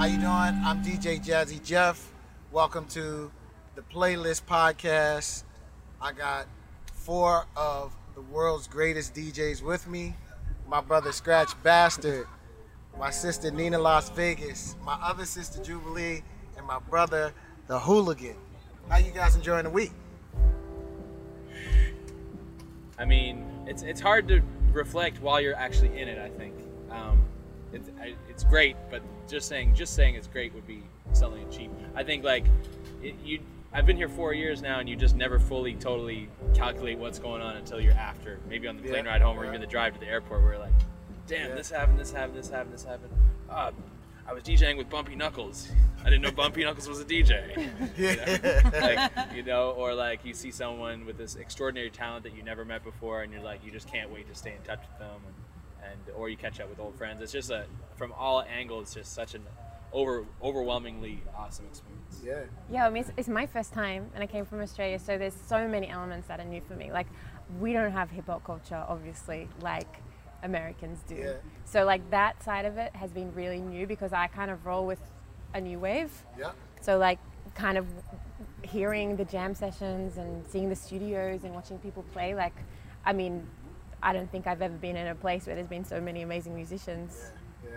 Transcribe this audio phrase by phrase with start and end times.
[0.00, 0.24] How you doing?
[0.30, 2.10] I'm DJ Jazzy Jeff.
[2.50, 3.30] Welcome to
[3.74, 5.42] the Playlist Podcast.
[6.00, 6.46] I got
[6.86, 10.14] four of the world's greatest DJs with me.
[10.66, 12.24] My brother Scratch Bastid,
[12.98, 16.22] my sister Nina Las Vegas, my other sister Jubilee,
[16.56, 17.34] and my brother
[17.66, 18.36] the Hooligan.
[18.88, 19.92] How you guys enjoying the week?
[22.98, 24.40] I mean, it's it's hard to
[24.72, 26.18] reflect while you're actually in it.
[26.18, 26.54] I think
[26.90, 27.22] um,
[27.72, 31.50] it's I, it's great, but just saying just saying it's great would be selling it
[31.50, 31.70] cheap.
[31.94, 32.44] I think like
[33.02, 33.40] it, you.
[33.72, 37.40] I've been here four years now, and you just never fully, totally calculate what's going
[37.40, 38.40] on until you're after.
[38.48, 39.50] Maybe on the plane Yeah, ride home, or yeah.
[39.50, 40.72] even the drive to the airport, where you're like,
[41.28, 41.54] "Damn, Yeah.
[41.54, 43.12] this happened, this happened, this happened, this happened."
[43.48, 43.70] Uh,
[44.26, 45.68] I was DJing with Bumpy Knuckles.
[46.00, 47.56] I didn't know Bumpy Knuckles was a DJ.
[47.96, 48.70] You know?
[48.80, 52.64] like you know, or like you see someone with this extraordinary talent that you never
[52.64, 55.20] met before, and you're like, you just can't wait to stay in touch with them,
[55.26, 55.34] and,
[55.90, 57.20] and or you catch up with old friends.
[57.20, 57.66] It's just a
[57.96, 59.42] from all angles, it's just such an
[59.92, 62.20] over overwhelmingly awesome experience.
[62.24, 62.42] Yeah.
[62.70, 65.34] Yeah, I mean, it's, it's my first time, and I came from Australia, so there's
[65.34, 66.92] so many elements that are new for me.
[66.92, 67.06] Like,
[67.58, 69.88] we don't have hip hop culture, obviously, like
[70.42, 71.16] Americans do.
[71.16, 71.32] Yeah.
[71.64, 74.86] So, like, that side of it has been really new because I kind of roll
[74.86, 75.00] with
[75.54, 76.10] a new wave.
[76.38, 76.52] Yeah.
[76.80, 77.18] So, like,
[77.54, 77.86] kind of
[78.62, 82.54] hearing the jam sessions and seeing the studios and watching people play, like,
[83.04, 83.46] I mean,
[84.02, 86.54] I don't think I've ever been in a place where there's been so many amazing
[86.54, 87.32] musicians
[87.64, 87.70] Yeah.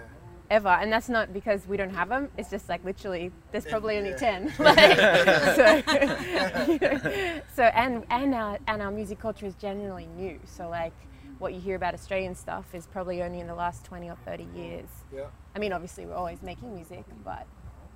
[0.50, 3.98] ever and that's not because we don't have them it's just like literally there's probably
[3.98, 4.18] only Yeah.
[4.50, 4.98] 10 like,
[5.60, 10.70] so, you know, so and and our and our music culture is generally new so
[10.70, 10.94] like
[11.40, 14.48] what you hear about australian stuff is probably only in the last 20 or 30
[14.56, 15.26] years Yeah.
[15.56, 17.46] i mean obviously we're always making music but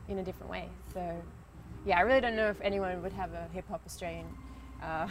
[0.10, 1.02] in a different way so
[1.86, 4.26] yeah i really don't know if anyone would have a hip-hop australian
[4.84, 5.08] uh,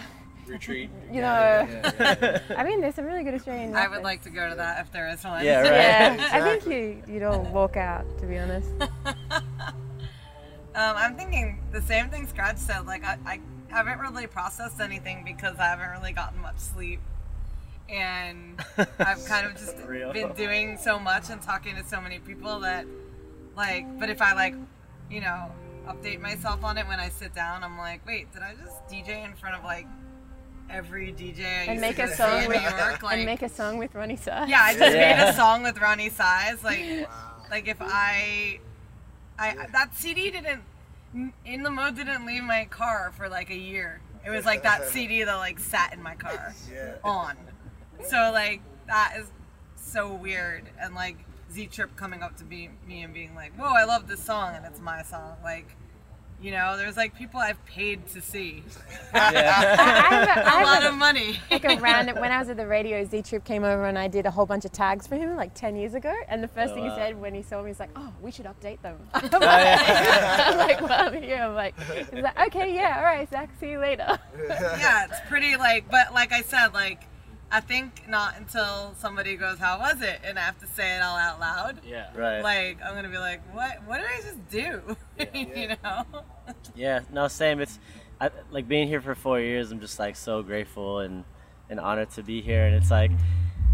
[0.46, 0.90] Retreat.
[1.12, 1.66] you know
[2.56, 4.92] i mean there's some really good australian I would like to go to that if
[4.92, 5.44] there is one.
[5.44, 6.18] Yeah, right.
[6.18, 8.70] yeah i think you you'd all walk out to be honest
[10.76, 12.84] Um, I'm thinking the same thing Scratch said.
[12.86, 17.00] Like I, I haven't really processed anything because I haven't really gotten much sleep,
[17.88, 18.60] and
[18.98, 20.12] I've kind of just Real.
[20.12, 22.84] been doing so much and talking to so many people that,
[23.56, 24.54] like, but if I like,
[25.10, 25.50] you know,
[25.88, 29.24] update myself on it when I sit down, I'm like, wait, did I just DJ
[29.24, 29.86] in front of like
[30.70, 33.02] every DJ I and used make to a song in with New York?
[33.02, 34.48] Like, and make a song with Roni Size.
[34.48, 36.62] Yeah, I just made a song with Roni Size.
[36.64, 37.08] Like,
[37.50, 38.60] like if I,
[39.38, 40.62] I that CD didn't,
[41.44, 44.00] in the mode didn't leave my car for like a year.
[44.24, 46.94] It was like that CD that like sat in my car Yeah.
[47.04, 47.36] on.
[48.08, 49.26] So like that is
[49.76, 50.64] so weird.
[50.80, 51.18] And like
[51.52, 54.54] Z Trip coming up to be, me and being like, "Whoa, I love this song,"
[54.56, 55.36] and it's my song.
[55.44, 55.76] Like,
[56.40, 58.62] you know, there's like people I've paid to see
[59.14, 61.40] I, I have a, I a have lot a- of money.
[61.50, 62.20] like a random.
[62.20, 64.44] When I was at the radio, Z Trip came over and I did a whole
[64.46, 66.14] bunch of tags for him like ten years ago.
[66.28, 66.96] And the first Oh, thing he wow.
[66.96, 70.44] said when he saw me was like, "Oh, we should update them." I'm like, yeah.
[70.50, 71.36] I'm like, well, I'm here.
[71.42, 71.74] I'm like,
[72.12, 74.18] he's like, okay, yeah, all right, Zach, see you later.
[74.48, 77.02] yeah, it's pretty like, but like I said, like,
[77.50, 81.02] I think not until somebody goes, "How was it?" and I have to say it
[81.02, 81.80] all out loud.
[81.86, 82.08] Yeah.
[82.16, 82.42] Right.
[82.42, 83.82] Like, I'm gonna be like, "What?
[83.86, 84.96] What did I just do?"
[85.56, 86.04] you know?
[86.74, 87.60] Yeah, no, same.
[87.60, 87.78] It's
[88.20, 89.70] I, like being here for four years.
[89.70, 91.24] I'm just like so grateful and
[91.70, 92.66] and honored to be here.
[92.66, 93.10] And it's like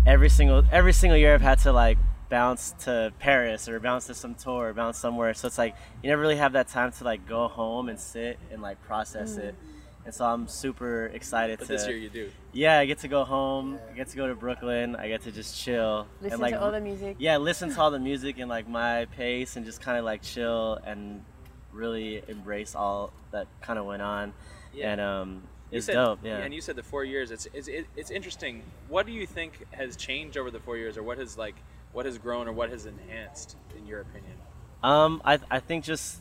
[0.06, 4.15] every single every single year I've had to like bounce to Paris or bounce to
[4.15, 5.34] some tour or bounce somewhere.
[5.34, 8.38] So it's like you never really have that time to like go home and sit
[8.50, 9.55] and like process it.
[9.55, 9.81] Mm.
[10.05, 11.73] And so I'm super excited But to.
[11.75, 12.31] this year you do.
[12.53, 13.79] yeah, I get to go home.
[13.91, 14.97] I get to go to Brooklyn.
[14.97, 17.17] I get to just chill Listen and like to all the music.
[17.21, 20.23] yeah, listen to all the music and like my pace and just kind of like
[20.23, 21.25] chill and
[21.73, 24.33] really embrace all that kind of went on.
[24.75, 24.91] Yeah.
[24.93, 26.19] And um, it's said- dope.
[26.25, 26.39] Yeah.
[26.39, 27.31] And you said the four years.
[27.31, 28.62] It's, it's it's interesting.
[28.89, 31.55] What do you think has changed over the four years, or what has like
[31.93, 34.35] what has grown, or what has enhanced, in your opinion?
[34.83, 36.19] Um, I I think just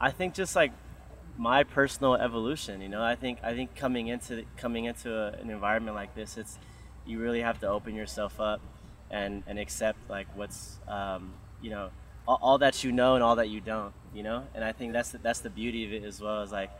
[0.00, 0.72] I think just like
[1.40, 2.82] my personal evolution.
[2.82, 6.36] You know, I think I think coming into coming into a, an environment like this,
[6.36, 6.58] it's
[7.06, 8.60] you really have to open yourself up
[9.10, 11.88] and and accept like what's um, you know
[12.28, 13.94] all, all that you know and all that you don't.
[14.14, 16.42] You know, and I think that's the, that's the beauty of it as well.
[16.42, 16.70] Is like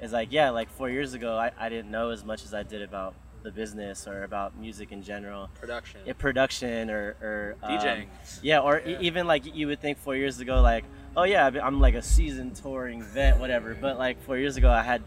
[0.00, 2.62] is like yeah, like four years ago, I, I didn't know as much as I
[2.62, 5.48] did about the business or about music in general.
[5.58, 8.06] Production, Yeah, production or, or um, DJing.
[8.42, 10.84] yeah, or e- even like you would think four years ago, like,
[11.16, 13.74] oh yeah, I've been- I'm like a seasoned touring vet, whatever.
[13.74, 15.02] But like four years ago, I had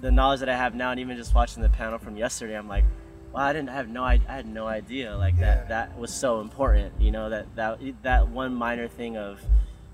[0.00, 2.68] the knowledge that I have now, and even just watching the panel from yesterday, I'm
[2.68, 2.84] like,
[3.32, 5.40] wow, I didn't have no, I, I had no idea like Yeah.
[5.56, 5.68] that.
[5.68, 9.40] That was so important, you know, that that that one minor thing of,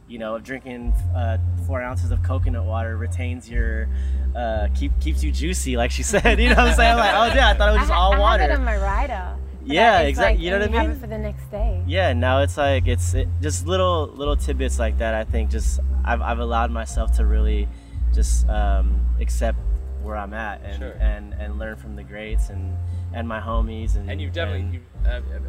[0.09, 3.89] you know, of drinking uh, four ounces of coconut water retains your,
[4.37, 6.39] uh, keep keeps you juicy, like she said.
[6.41, 6.97] You know what I'm saying?
[6.97, 8.43] Like, oh yeah, I thought it was just I, ha- all I water.
[8.43, 9.37] have it on my rider.
[9.65, 10.35] Yeah, It's exactly.
[10.37, 10.97] like- you know what I Have mean?
[10.97, 11.83] it for the next day.
[11.87, 15.81] yeah now it's like it's it, just little little tidbits like that i think just
[16.05, 17.69] i've, I've allowed myself to really
[18.15, 19.59] just um, accept
[20.03, 20.93] where i'm at and, Sure.
[21.01, 22.77] and and learn from the greats and
[23.15, 25.41] and my homies and and you've definitely and- you've, uh, uh,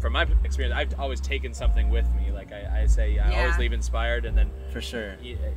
[0.00, 3.58] from my experience i've always taken something with me like i, I say i always
[3.58, 5.50] leave inspired and then for sure y- uh,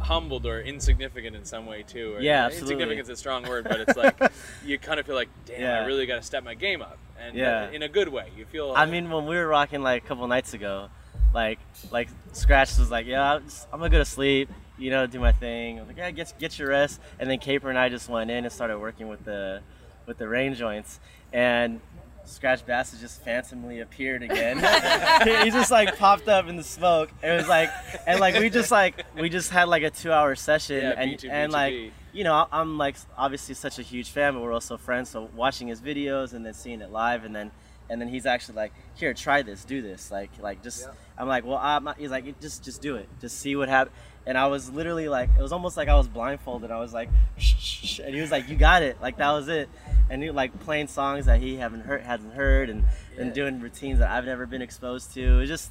[0.00, 2.74] humbled or insignificant in some way too or Yeah, absolutely.
[2.74, 4.16] insignificant's a strong word but it's like
[4.64, 5.80] you kind of feel like damn Yeah.
[5.80, 7.68] i really got to step my game up and Yeah.
[7.70, 10.26] in a good way you feel i mean when we were rocking like a couple
[10.28, 10.88] nights ago
[11.34, 11.58] like
[11.90, 14.48] like scratch was like yeah I'm, just, I'm gonna go to sleep
[14.78, 17.68] you know do my thing I'm like yeah get, get your rest and then caper
[17.68, 19.62] and i just went in and started working with the
[20.06, 21.00] with the rain joints
[21.32, 21.80] and
[22.24, 24.56] Scratch Bastid just phantomly appeared again.
[25.44, 27.10] he just like popped up in the smoke.
[27.22, 27.70] It was like,
[28.06, 31.30] and like we just like we just had like a two-hour session, Yeah, and B2B2B.
[31.30, 31.74] and like
[32.12, 35.10] you know I'm like obviously such a huge fan, but we're also friends.
[35.10, 37.50] So watching his videos and then seeing it live, and then
[37.90, 40.82] and then he's actually like, here, try this, do this, like like just.
[40.86, 40.92] Yeah.
[41.18, 43.94] I'm like, well, I'm not, he's like, just just do it, just see what happens.
[44.26, 46.70] And I was literally like, it was almost like I was blindfolded.
[46.70, 47.08] I was like,
[47.38, 47.98] shh, shh, shh.
[47.98, 49.68] and he was like, you got it, like that was it.
[50.10, 52.84] And he like playing songs that he haven't heard, hasn't heard, and
[53.16, 53.22] Yeah.
[53.22, 55.22] and doing routines that I've never been exposed to.
[55.22, 55.70] It was just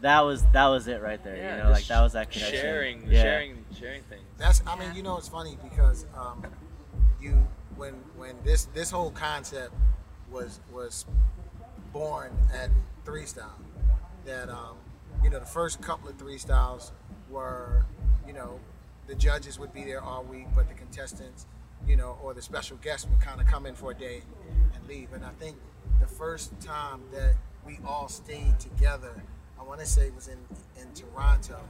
[0.00, 1.36] that was that was it right there.
[1.36, 2.60] yeah, you know, like that was that connection.
[2.60, 3.22] sharing yeah.
[3.22, 4.62] sharing sharing things That's.
[4.66, 6.44] I mean, you know, it's funny because um,
[7.20, 7.46] you
[7.76, 9.72] when when this this whole concept
[10.30, 11.04] was was
[11.92, 12.70] born at
[13.04, 13.58] Three Style,
[14.24, 14.76] that um,
[15.22, 16.92] you know the first couple of Three Styles
[17.42, 17.84] were,
[18.26, 18.60] you know,
[19.06, 21.46] the judges would be there all week, but the contestants,
[21.86, 24.22] you know, or the special guests would kind of come in for a day
[24.74, 25.12] and leave.
[25.12, 25.56] And I think
[26.00, 27.34] the first time that
[27.66, 29.12] we all stayed together,
[29.58, 30.38] I want to say it was in
[30.80, 31.60] in Toronto,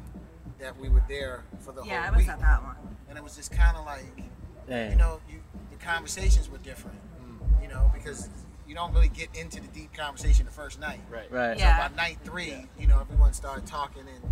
[0.58, 2.26] that we were there for the Yeah, whole week.
[2.26, 2.96] Yeah, I whole was at that one.
[3.08, 4.04] and it was just kind of like
[4.68, 4.90] Yeah.
[4.90, 6.98] you know, you the conversations were different,
[7.62, 8.28] you know, because
[8.68, 11.00] you don't really get into the deep conversation the first night.
[11.10, 11.58] right Right.
[11.58, 11.88] So Yeah.
[11.88, 14.22] by night three, you know, everyone started talking, and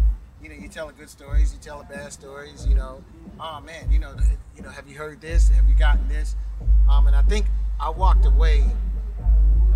[0.42, 3.02] you know, you're telling good stories, you're telling bad stories, you know.
[3.38, 4.14] Oh man, you know,
[4.56, 5.48] you know, have you heard this?
[5.50, 6.37] Have you gotten this?
[6.90, 7.46] Um, and I think
[7.78, 8.64] I walked away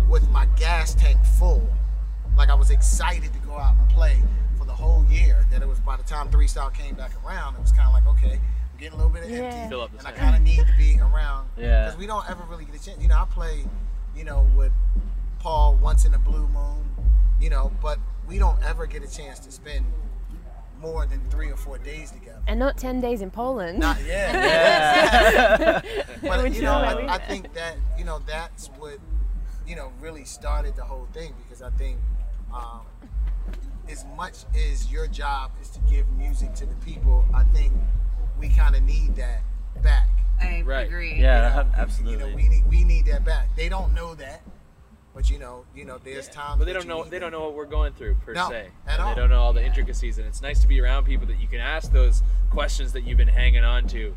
[0.09, 1.67] with my gas tank full,
[2.37, 4.17] like I was excited to go out and play
[4.57, 5.45] for the whole year.
[5.51, 7.93] That it was by the time Three Style came back around, it was kind of
[7.93, 9.43] like okay, I'm getting a little bit of Yeah.
[9.43, 11.85] empty, Fill up and I kind of need to be around Yeah.
[11.85, 13.01] because we don't ever really get a chance.
[13.01, 13.65] You know, I play,
[14.15, 14.71] you know, with
[15.39, 16.89] Paul once in a blue moon,
[17.39, 19.85] you know, but we don't ever get a chance to spend
[20.79, 22.41] more than three or four days together.
[22.47, 23.79] And not 10 days in Poland.
[23.79, 24.33] Not yet.
[24.35, 25.81] Yeah.
[26.21, 28.97] but Which you know, I, I think that you know that's what
[29.67, 31.97] you know really started the whole thing because I think
[32.53, 32.81] um,
[33.89, 37.73] as much as your job is to give music to the people, I think
[38.39, 39.41] we kind of need that
[39.81, 40.09] back.
[40.41, 40.87] I Right.
[40.87, 41.15] agree.
[41.19, 41.57] Yeah.
[41.57, 42.23] You know, absolutely.
[42.25, 43.55] You know, we need we need that back.
[43.55, 44.41] They don't know that,
[45.25, 46.59] but you know, you know, there's times.
[46.59, 48.67] but they don't know need they don't know what we're going through per No, se
[48.87, 49.09] at And all.
[49.15, 51.47] they don't know all the intricacies and it's nice to be around people that you
[51.47, 54.15] can ask those questions that you've been hanging on to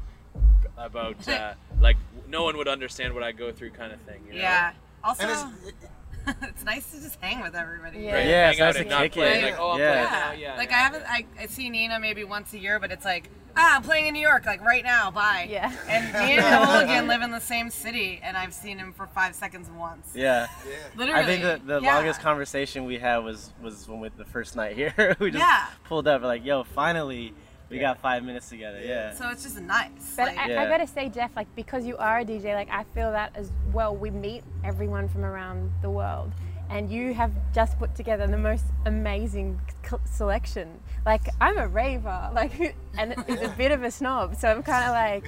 [0.76, 1.96] about uh, like
[2.28, 4.40] no one would understand what I go through kind of thing you know?
[4.40, 4.72] Yeah.
[5.02, 8.00] Also, And it's, it's, nice to just hang with everybody.
[8.00, 8.14] Yeah.
[8.14, 8.26] Right?
[8.26, 9.42] Yeah, it's nice to kick it.
[9.44, 10.32] like oh I'm Yeah.
[10.34, 10.76] yeah like yeah.
[10.76, 13.82] I haven't, I, I see Nina maybe once a year, but it's like, ah, I'm
[13.82, 15.46] playing in New York, like right now, bye.
[15.50, 15.72] Yeah.
[15.88, 19.34] And me and Hooligan live in the same city, and I've seen him for five
[19.34, 20.12] seconds once.
[20.14, 20.46] yeah.
[20.66, 20.74] yeah.
[20.96, 21.20] Literally.
[21.20, 21.94] I think the, the yeah.
[21.94, 25.16] longest conversation we had was was when we the first night here.
[25.20, 25.66] we just Yeah.
[25.84, 27.34] pulled up like, yo, finally
[27.70, 27.82] we Yeah.
[27.82, 28.80] got five minutes together.
[28.82, 29.12] Yeah.
[29.12, 29.90] So it's just nice.
[30.16, 30.62] But like, I, Yeah.
[30.62, 33.50] I gotta say, Jeff, like because you are a DJ, like I feel that as
[33.72, 33.94] well.
[33.94, 36.32] We meet everyone from around the world,
[36.70, 39.60] and you have just put together the most amazing
[40.04, 40.80] selection.
[41.06, 44.84] Like I'm a raver, like, and it's a bit of a snob, so I'm kind
[44.84, 45.24] of like,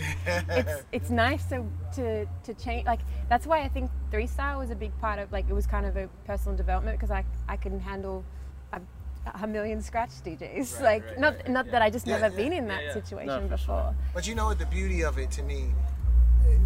[0.59, 2.87] it's it's nice to to to change.
[2.87, 5.67] Like that's why I think three style was a big part of like it was
[5.67, 8.25] kind of a personal development because I I can handle.
[8.73, 8.81] A,
[9.43, 11.73] a million scratch DJs, Right, like right, not right, not yeah.
[11.73, 12.43] that I just Yeah, never yeah.
[12.43, 12.95] been in that Yeah, yeah.
[12.95, 13.59] situation No, before.
[13.83, 13.95] sure.
[14.15, 15.67] But you know what the beauty of it to me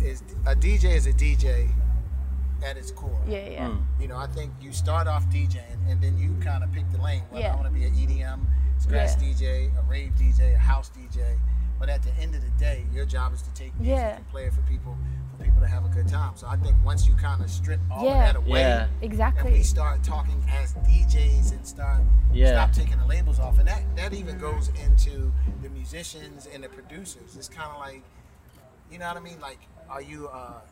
[0.02, 1.68] is a DJ is a DJ
[2.64, 3.20] at its core.
[3.26, 3.66] Yeah, yeah.
[3.68, 3.82] Mm.
[4.00, 6.98] You know, I think you start off DJing and then you kind of pick the
[7.00, 7.22] lane.
[7.30, 7.52] Whether Yeah.
[7.52, 8.46] I want to be an EDM,
[8.78, 9.28] scratch Yeah.
[9.28, 11.38] DJ, a rave DJ, a house DJ.
[11.78, 14.16] But at the end of the day, your job is to take music Yeah.
[14.16, 14.96] and play it for people,
[15.36, 16.32] for people to have a good time.
[16.36, 18.10] So I think once you kind of strip all Yeah.
[18.28, 18.86] of that away, Yeah.
[19.02, 22.02] exactly, and we start talking as DJs and start
[22.32, 22.52] Yeah.
[22.52, 26.68] stop taking the labels off, and that that even goes into the musicians and the
[26.68, 27.36] producers.
[27.36, 28.02] It's kind of like,
[28.90, 29.40] you know what I mean?
[29.40, 29.58] Like,
[29.90, 30.62] are you a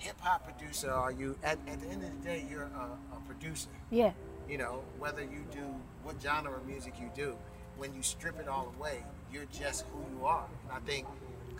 [0.00, 0.90] hip hop producer?
[0.90, 3.68] Are you at, at the end of the day, you're a, a producer.
[3.90, 4.12] Yeah.
[4.48, 5.62] You know, whether you do
[6.02, 7.36] what genre of music you do,
[7.76, 10.46] when you strip it all away, you're just who you are.
[10.64, 11.06] And I think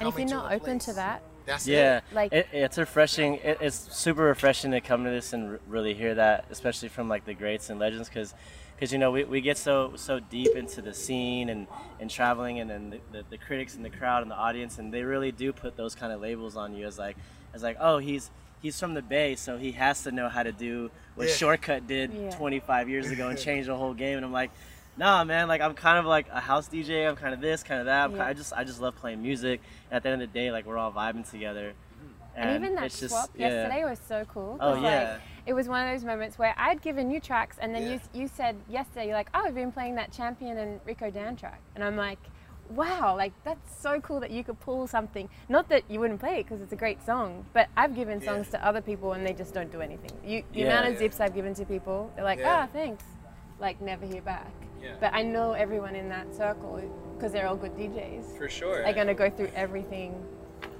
[0.01, 2.05] And if you're not a open to that, That's yeah, it.
[2.13, 3.35] Like- it, it's refreshing.
[3.37, 7.09] It, it's super refreshing to come to this and r- really hear that, especially from
[7.09, 8.35] like the greats and legends, because
[8.75, 11.67] because you know we, we get so so deep into the scene and,
[12.01, 14.91] and traveling and then the, the, the critics and the crowd and the audience and
[14.93, 17.15] they really do put those kind of labels on you as like
[17.55, 18.31] as like oh he's
[18.63, 21.35] he's from the bay so he has to know how to do what Yeah.
[21.35, 22.31] shortcut did Yeah.
[22.31, 24.51] 25 years ago and change the whole game and i'm like
[24.97, 27.81] nah man like i'm kind of like a house dj i'm kind of this kind
[27.81, 28.27] of that I'm ki- Yeah.
[28.27, 30.67] i just i just love playing music and at the end of the day like
[30.67, 31.73] we're all vibing together
[32.37, 33.49] and, even that it's just- swap yeah.
[33.49, 34.57] yesterday was so cool.
[34.61, 35.13] Oh, 'cause, yeah.
[35.15, 37.99] Like, it was one of those moments where I'd given you tracks, and then Yeah.
[38.15, 41.35] you you said yesterday you're like, oh, we've been playing that Champion and Rico Dan
[41.37, 42.19] track, and I'm like.
[42.71, 45.29] Wow, like that's so cool that you could pull something.
[45.49, 48.49] Not that you wouldn't play it because it's a great song, but I've given songs
[48.53, 48.61] Yeah.
[48.61, 50.11] to other people and they just don't do anything.
[50.25, 50.67] You, the Yeah.
[50.67, 50.99] amount of Yeah.
[51.01, 53.05] zips I've given to people, they're like, ah, thanks,
[53.59, 54.53] like never hear back.
[54.81, 54.95] Yeah.
[55.01, 56.81] But I know everyone in that circle
[57.17, 58.37] because they're all good DJs.
[58.39, 58.87] For sure.
[58.87, 60.15] Are gonna go through everything.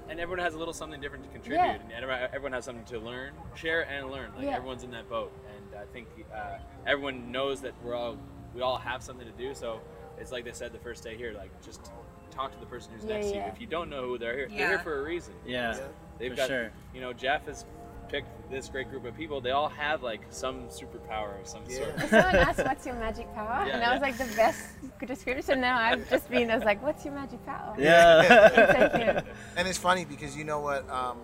[0.09, 1.71] and everyone has a little something different to contribute, Yeah.
[1.75, 4.33] and everyone- everyone has something to learn, share, and learn.
[4.37, 8.17] Like everyone's in that boat, and I think uh, everyone knows that we're all
[8.53, 9.53] we all have something to do.
[9.53, 9.79] So
[10.21, 11.91] it's like they said the first day here, like just
[12.29, 13.41] talk to the person who's Yeah, next to you.
[13.41, 15.33] If you don't know who they're here, they're here for a reason.
[15.45, 15.83] yeah, Yeah.
[16.19, 16.71] They've for got, sure.
[16.93, 17.65] you know, Jeff has
[18.07, 19.41] picked this great group of people.
[19.41, 21.77] They all have like some superpower of some Yeah.
[21.77, 21.99] sort.
[22.09, 24.61] Someone asked, "What's your magic power?" Yeah, and that was like the best
[25.05, 25.61] description.
[25.61, 28.93] Now I've just been as like, "What's your magic power?" yeah Thank
[29.25, 29.31] you.
[29.57, 30.87] And it's funny because you know what?
[30.89, 31.17] Um,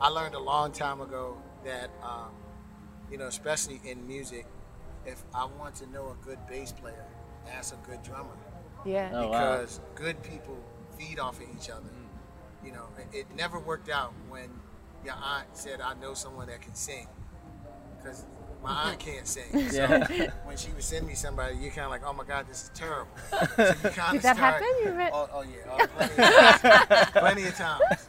[0.00, 2.30] I learned a long time ago that, um,
[3.10, 4.46] you know, especially in music,
[5.06, 7.04] if I want to know a good bass player,
[7.56, 8.36] ask a good drummer.
[8.84, 9.10] Yeah.
[9.12, 9.56] Oh, wow.
[9.56, 10.56] because good people
[10.98, 11.82] feed off of each other.
[11.88, 12.66] Mm.
[12.66, 14.48] You know, it, it never worked out when
[15.04, 17.06] your aunt said, "I know someone that can sing,"
[17.96, 18.24] because
[18.62, 19.70] my aunt can't sing.
[19.70, 20.30] So Yeah.
[20.44, 22.70] when she would send me somebody, you're kind of like, "Oh my God, this is
[22.74, 23.10] terrible."
[23.56, 24.66] So you kind Did that happen?
[24.84, 27.10] You met- Oh, oh yeah, oh, plenty, of times.
[27.12, 28.06] plenty of times.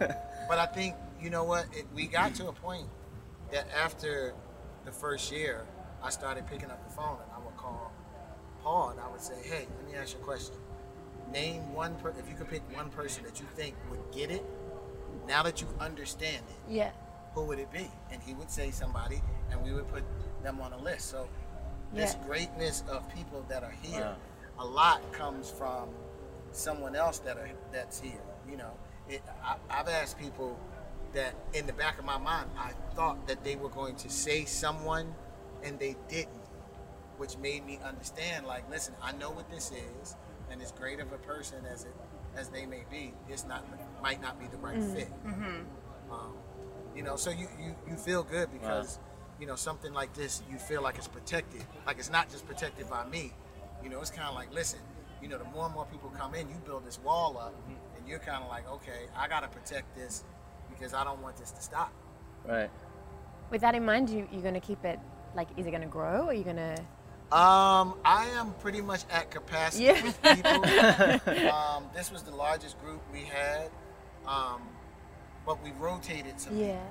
[0.47, 1.65] But I think you know what?
[1.73, 2.87] It, we got to a point
[3.51, 4.33] that after
[4.85, 5.65] the first year,
[6.03, 7.91] I started picking up the phone and I would call
[8.63, 10.55] Paul and I would say, "Hey, let me ask you a question.
[11.31, 14.43] Name one per- if you could pick one person that you think would get it.
[15.27, 16.91] Now that you understand it, Yeah.
[17.33, 20.03] who would it be?" And he would say somebody, and we would put
[20.43, 21.09] them on a list.
[21.09, 21.27] So
[21.93, 22.25] this Yeah.
[22.25, 24.01] greatness of people that are here,
[24.57, 24.63] Wow.
[24.63, 25.89] a lot comes from
[26.51, 28.21] someone else that are that's here.
[28.47, 28.71] You know,
[29.07, 30.57] it, I, I've asked people
[31.13, 34.45] that in the back of my mind, I thought that they were going to say
[34.45, 35.13] someone,
[35.63, 36.38] and they didn't,
[37.19, 38.47] which made me understand.
[38.47, 40.15] Like, listen, I know what this is,
[40.49, 41.93] and as great of a person as it
[42.35, 43.63] as they may be, it's not
[44.01, 44.95] might not be the right mm.
[44.95, 45.09] fit.
[45.25, 46.11] Mm-hmm.
[46.11, 46.33] Um,
[46.95, 48.99] you know, so you, you you feel good because
[49.39, 51.63] you know something like this, you feel like it's protected.
[51.85, 53.33] Like it's not just protected by me.
[53.83, 54.79] You know, it's kind of like, listen,
[55.21, 57.97] you know, the more and more people come in, you build this wall up, mm-hmm.
[57.97, 60.23] and you're kind of like, okay, I gotta protect this
[60.69, 61.93] because I don't want this to stop.
[62.47, 62.69] right
[63.49, 64.99] With that in mind, you you're gonna keep it
[65.35, 66.25] like, is it gonna grow?
[66.25, 66.75] Or are you gonna?
[67.31, 70.01] Um, I am pretty much at capacity Yeah.
[70.03, 71.51] with people.
[71.53, 73.69] um, this was the largest group we had,
[74.25, 74.61] um,
[75.45, 76.57] but we rotated some.
[76.57, 76.81] Yeah.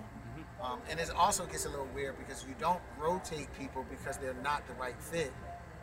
[0.62, 4.34] Um, and it also gets a little weird because you don't rotate people because they're
[4.42, 5.32] not the right fit.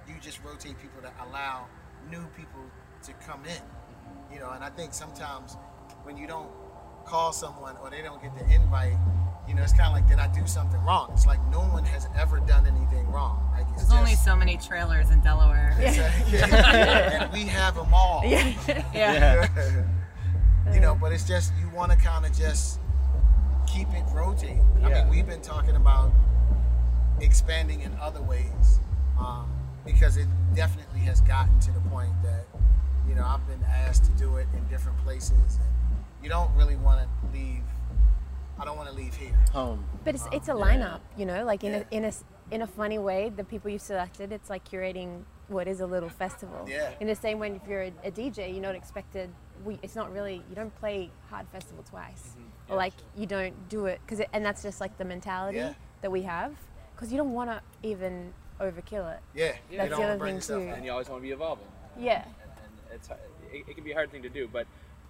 [0.07, 1.67] You just rotate people that allow
[2.09, 2.61] new people
[3.03, 4.33] to come in.
[4.33, 5.57] You know, and I think sometimes
[6.03, 6.49] when you don't
[7.05, 8.97] call someone or they don't get the invite,
[9.47, 11.11] you know, it's kind of like, did I do something wrong?
[11.13, 13.47] It's like no one has ever done anything wrong.
[13.51, 15.75] Like it's There's only so many trailers in Delaware.
[15.79, 18.23] and we have them all.
[18.25, 18.53] Yeah.
[18.93, 19.47] Yeah.
[20.73, 22.79] you know, but it's just you want to kind of just
[23.67, 24.65] keep it rotating.
[24.83, 26.11] I mean, we've been talking about
[27.21, 28.79] expanding in other ways
[29.19, 29.49] um,
[29.85, 32.45] because it definitely has gotten to the point that
[33.07, 36.75] you know I've been asked to do it in different places, and you don't really
[36.75, 37.63] want to leave.
[38.59, 39.33] I don't want to leave here.
[39.51, 40.65] home But it's it's a Yeah.
[40.65, 41.83] lineup, you know, like in Yeah.
[41.91, 43.29] a in a s- in a funny way.
[43.29, 46.65] The people you've selected, it's like curating what is a little festival.
[46.67, 46.91] Yeah.
[46.99, 49.29] In the same way, if you're a, a DJ, you're not expected.
[49.63, 50.43] We, it's not really.
[50.49, 52.71] You don't play hard festival twice, mm-hmm.
[52.73, 55.73] or like you don't do it because, and that's just like the mentality Yeah.
[56.01, 56.55] that we have.
[56.95, 59.19] Because you don't want to even overkill it.
[59.33, 60.59] Yeah, That's you the don't wanna other thing too.
[60.73, 61.67] and you always want to be evolving.
[61.97, 62.23] Yeah.
[62.23, 62.33] and,
[62.63, 63.09] and it's
[63.51, 64.65] it, it can be a hard thing to do but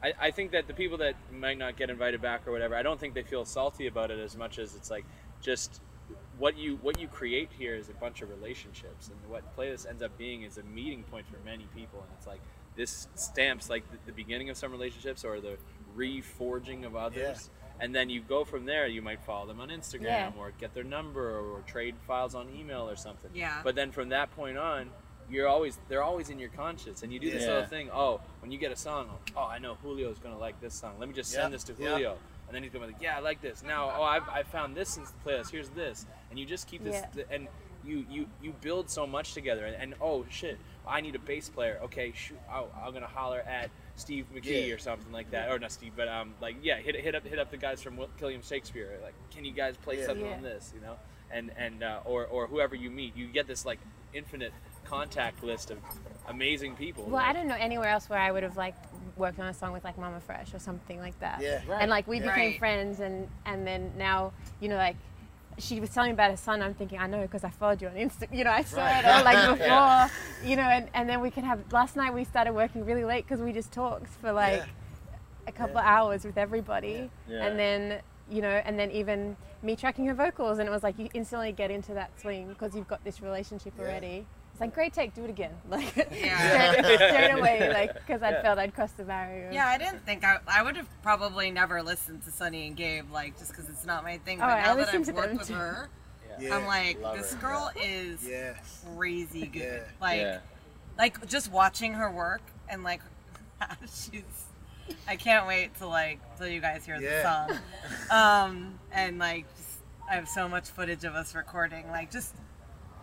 [0.06, 2.84] I, I think that the people that might not get invited back or whatever i
[2.84, 5.06] don't think they feel salty about it as much as it's like
[5.42, 5.82] just
[6.38, 9.10] what you what you create here is a bunch of relationships.
[9.10, 12.00] And what playlist ends up being is a meeting point for many people.
[12.00, 12.42] And it's like
[12.76, 15.58] this stamps like the, the beginning of some relationships or the
[15.98, 17.50] reforging of others.
[17.80, 20.32] And then you go from there you might follow them on instagram Yeah.
[20.38, 23.32] or get their number or, or trade files on email or something.
[23.34, 23.62] Yeah.
[23.64, 24.90] but then from that point on
[25.29, 27.50] you're always they're always in your conscience, and you do this Yeah.
[27.53, 27.89] little thing.
[27.91, 30.96] Oh, when you get a song, oh, I know Julio's gonna like this song.
[31.00, 31.91] Let me just send Yep, this to yep.
[31.94, 32.17] Julio.
[32.48, 33.63] And then he's gonna be like, yeah, I like this.
[33.63, 35.50] Now, oh, I've, I found this in the playlist.
[35.50, 37.24] Here's this, and you just keep this, Yeah.
[37.32, 37.48] and
[37.84, 39.65] you you you build so much together.
[39.65, 41.79] And, and oh shit, I need a bass player.
[41.86, 44.74] Okay, shoot, oh, I'm gonna holler at Steve McGee Yeah.
[44.75, 47.39] or something like that, or not Steve, but um, like yeah, hit hit up hit
[47.39, 49.00] up the guys from william Shakespeare.
[49.01, 50.05] Like, can you guys play Yeah.
[50.05, 50.36] something Yeah.
[50.36, 50.72] on this?
[50.75, 50.98] You know,
[51.32, 53.79] and and uh, or or whoever you meet, you get this like
[54.13, 54.53] infinite
[54.86, 55.77] contact list of
[56.27, 57.04] amazing people.
[57.06, 58.75] Well, I don't know anywhere else where I would have like
[59.18, 61.42] worked on a song with like Mama Fresh or something like that.
[61.42, 61.62] Yeah.
[61.68, 61.82] Right.
[61.82, 62.27] And like we Yeah.
[62.27, 62.60] became Right.
[62.60, 64.96] friends, and and then now you know like.
[65.58, 66.62] She was telling me about her son.
[66.62, 68.27] I'm thinking, I know because I followed you on Insta.
[68.30, 69.00] You know, I saw Right.
[69.00, 69.65] it all like before.
[69.68, 70.10] Yeah.
[70.44, 71.72] You know, and, and then we could have.
[71.72, 75.48] Last night we started working really late because we just talked for like Yeah.
[75.48, 77.46] a couple of hours with everybody, Yeah.
[77.46, 81.00] and then you know, and then even me tracking her vocals, and it was like
[81.00, 83.86] you instantly get into that swing because you've got this relationship Yeah.
[83.86, 84.25] already.
[84.56, 86.72] It's like great take, do it again, like Yeah.
[86.82, 88.42] straight, straight away, like because I Yeah.
[88.42, 89.50] felt I'd crossed the barrier.
[89.52, 93.12] Yeah, I didn't think I, I would have probably never listened to Sunny and Gabe,
[93.12, 94.38] like just because it's not my thing.
[94.40, 95.54] Oh, But I now that listened I've to worked them with too.
[95.56, 95.90] her,
[96.40, 96.56] Yeah.
[96.56, 97.42] I'm like, Love this her.
[97.42, 98.54] girl is Yeah.
[98.96, 99.62] crazy good.
[99.86, 99.92] Yeah.
[100.00, 100.40] Like, yeah.
[100.98, 103.02] like just watching her work and like
[103.82, 104.24] she's.
[105.06, 107.48] I can't wait to like till you guys hear Yeah.
[107.48, 107.54] the
[108.10, 111.90] song, um, and like just, I have so much footage of us recording.
[111.90, 112.34] Like just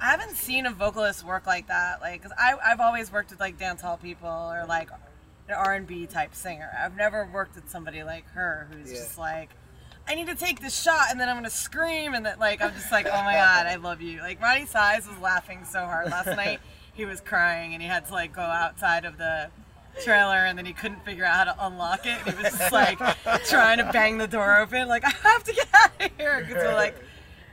[0.02, 2.00] I haven't seen a vocalist work like that.
[2.00, 4.90] Like, cause I I've always worked with like dance hall people or like
[5.48, 6.70] an R and B type singer.
[6.78, 8.98] I've never worked with somebody like her who's Yeah.
[8.98, 9.50] just like.
[10.08, 12.72] I need to take this shot and then I'm gonna scream and then like I'm
[12.72, 16.10] just like oh my god I love you like Roni Size was laughing so hard
[16.10, 16.58] last night
[16.92, 19.48] he was crying and he had to like go outside of the
[20.02, 22.72] trailer and then he couldn't figure out how to unlock it and he was just
[22.72, 22.98] like
[23.46, 26.64] trying to bang the door open like I have to get out of here because
[26.64, 26.96] we're like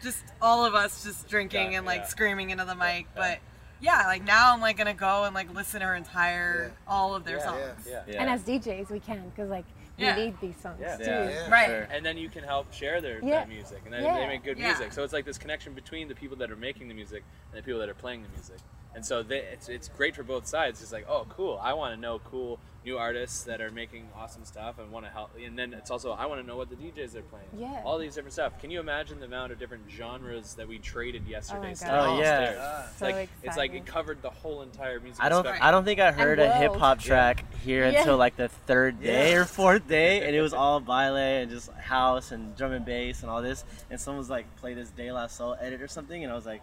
[0.01, 2.07] just all of us just drinking Yeah, and like yeah.
[2.07, 3.39] screaming into the mic but
[3.81, 7.23] yeah like now I'm like gonna go and like listen to her entire all of
[7.25, 8.03] their Yeah, songs yeah.
[8.07, 8.21] Yeah.
[8.21, 9.65] And as DJs, we can because like
[9.97, 10.15] we Yeah.
[10.15, 10.95] need these songs Yeah.
[10.97, 11.03] too.
[11.03, 11.29] Yeah.
[11.29, 11.49] Yeah.
[11.49, 11.67] Right.
[11.67, 11.87] Sure.
[11.91, 13.39] and then you can help share their, Yeah.
[13.39, 14.17] their music, and then Yeah.
[14.17, 14.67] they make good Yeah.
[14.67, 14.93] music.
[14.93, 17.63] So it's like this connection between the people that are making the music and the
[17.65, 18.57] people that are playing the music.
[18.95, 20.81] And so they, it's it's great for both sides.
[20.81, 21.59] It's like, oh, cool.
[21.61, 25.11] I want to know cool new artists that are making awesome stuff and want to
[25.11, 25.29] help.
[25.43, 27.45] And then it's also I want to know what the DJs are playing.
[27.57, 27.81] Yeah.
[27.85, 28.59] All these different stuff.
[28.59, 31.73] Can you imagine the amount of different genres that we traded yesterday?
[31.81, 32.09] my God.
[32.09, 32.39] Oh, yeah.
[32.39, 32.57] downstairs?
[32.61, 32.85] Ah.
[32.89, 35.23] It's So like it's like it covered the whole entire music.
[35.23, 35.43] I don't.
[35.43, 35.67] spectrum.
[35.67, 37.99] I don't think I heard a hip hop track here Yeah.
[37.99, 39.37] until like the third day Yeah.
[39.39, 43.21] or fourth day, and it was all baile and just house and drum and bass
[43.21, 43.63] and all this.
[43.91, 46.45] And someone was like, "Play this De La Soul edit or something," and I was
[46.47, 46.61] like,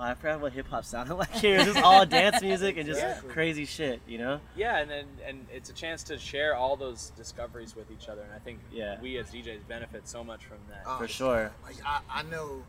[0.00, 1.56] oh, "I forgot what hip hop sounded like here.
[1.56, 3.30] It's just all dance music and just Exactly.
[3.30, 7.10] crazy shit, you know?" Yeah, and then and it's a chance to share all those
[7.16, 9.00] discoveries with each other, and I think Yeah.
[9.00, 10.82] we as DJs benefit so much from that.
[10.86, 11.52] Oh, For sure.
[11.64, 12.64] Like I, I know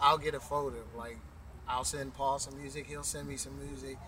[0.00, 0.82] I'll get a folder.
[0.96, 1.18] Like
[1.68, 3.98] I'll send Paul some music, he'll send me some music.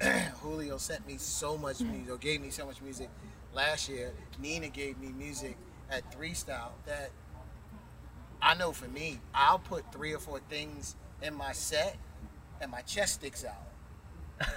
[0.40, 3.10] Julio sent me so much music or gave me so much music
[3.52, 4.12] last year.
[4.40, 5.56] Nina gave me music
[5.90, 7.10] at three style that
[8.40, 11.96] I know for me, I'll put three or four things in my set
[12.60, 13.54] and my chest sticks out.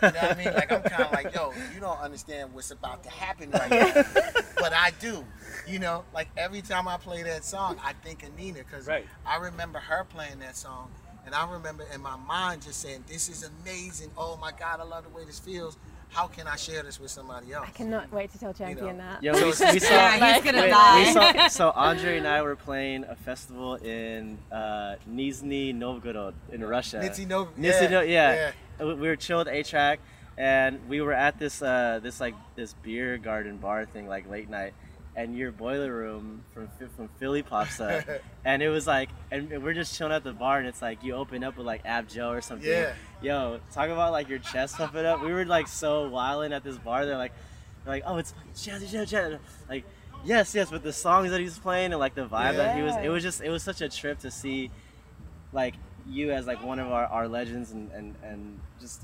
[0.02, 0.54] You know what I mean?
[0.54, 3.93] Like I'm kind of like, yo, you don't understand what's about to happen right now,
[4.58, 5.26] but I do.
[5.67, 9.06] You know, like every time I play that song, I think of Nina because Right.
[9.26, 10.89] I remember her playing that song,
[11.26, 14.10] and I remember in my mind just saying, "This is amazing!
[14.17, 15.78] Oh my God, I love the way this feels.
[16.13, 19.23] How can I share this with somebody else?" I cannot wait to tell Champion that.
[19.23, 19.65] Yo, we, we saw.
[19.65, 20.99] Yeah, he's gonna wait, die.
[21.06, 26.63] we saw- so Andre and I were playing a festival in uh, Nizhny Novgorod in
[26.63, 26.97] Russia.
[26.99, 28.52] Nizhny Nov- Nizhny yeah, No- yeah.
[28.80, 28.86] yeah.
[28.86, 29.99] We we were chilled at A track,
[30.38, 34.49] and we were at this uh, this like this beer garden bar thing like late
[34.49, 34.73] night,
[35.15, 38.04] and your boiler room from from Philly pops up,
[38.45, 41.13] and it was like, and we're just chilling at the bar, and it's like you
[41.13, 42.69] open up with like Ab Joe or something.
[42.69, 42.93] Yeah.
[43.21, 45.23] Yo, talk about like your chest puffing up.
[45.23, 47.06] We were like so wilding at this bar.
[47.06, 47.34] They're like,
[47.84, 49.39] they're like, oh, it's jazzy, jazzy, jazzy.
[49.69, 49.86] Like,
[50.26, 52.82] yes, yes, with the songs that he was playing and like the vibe that he
[52.82, 52.95] was.
[53.02, 54.71] It was just, it was such a trip to see,
[55.52, 55.76] like
[56.08, 59.04] you as like one of our, our legends and, and and just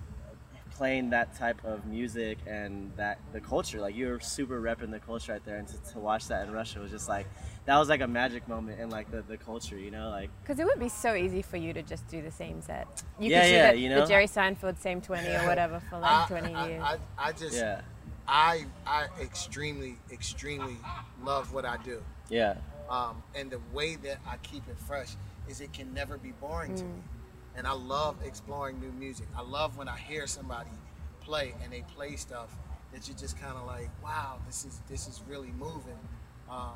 [0.80, 3.82] playing that type of music and that the culture.
[3.82, 6.54] Like you were super repping the culture right there, and to, to watch that in
[6.54, 7.28] Russia was just like
[7.66, 9.78] that was like a magic moment in like the, the culture.
[9.78, 12.32] You know, like Because it would be so easy for you to just do the
[12.32, 12.88] same set.
[13.20, 14.06] You Yeah, could do yeah, the, you the?
[14.08, 16.82] Jerry Seinfeld same 20 or whatever for like 20 I, years.
[16.82, 17.82] I, I, I just, yeah,
[18.26, 20.78] I, I extremely, extremely
[21.26, 22.02] love what I do.
[22.30, 22.56] yeah,
[22.90, 25.10] Um, and the way that I keep it fresh
[25.50, 26.96] is it can never be boring to Mm.
[26.96, 27.02] me.
[27.56, 29.28] And I love exploring new music.
[29.36, 30.70] I love when I hear somebody
[31.22, 32.56] play and they play stuff
[32.94, 36.00] that you're just kind of like, wow, this is this is really moving.
[36.50, 36.74] Um,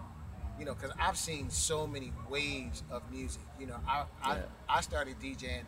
[0.60, 3.42] you know, because I've seen so many waves of music.
[3.60, 4.42] You know, I I, Yeah.
[4.70, 5.64] I started DJing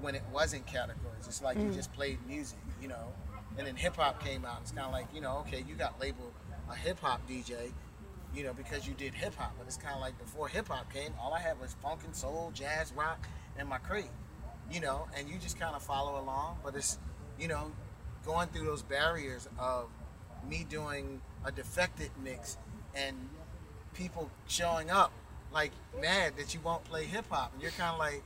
[0.00, 1.26] when it wasn't categories.
[1.26, 3.12] It's like you just played music, you know.
[3.56, 4.58] And then hip hop came out.
[4.62, 6.32] It's kind of like you know, okay, you got labeled
[6.70, 7.72] a hip hop DJ,
[8.34, 9.54] you know, because you did hip hop.
[9.56, 12.14] But it's kind of like before hip hop came, all I had was funk and
[12.14, 14.10] soul, jazz, rock, and my crate,
[14.72, 15.06] you know.
[15.16, 16.58] And you just kind of follow along.
[16.64, 16.98] But it's,
[17.38, 17.72] you know,
[18.24, 19.88] going through those barriers of
[20.48, 22.56] me doing a defected mix
[22.94, 23.16] and
[23.94, 25.12] people showing up
[25.52, 28.22] like mad that you won't play hip hop, and you're kind of like,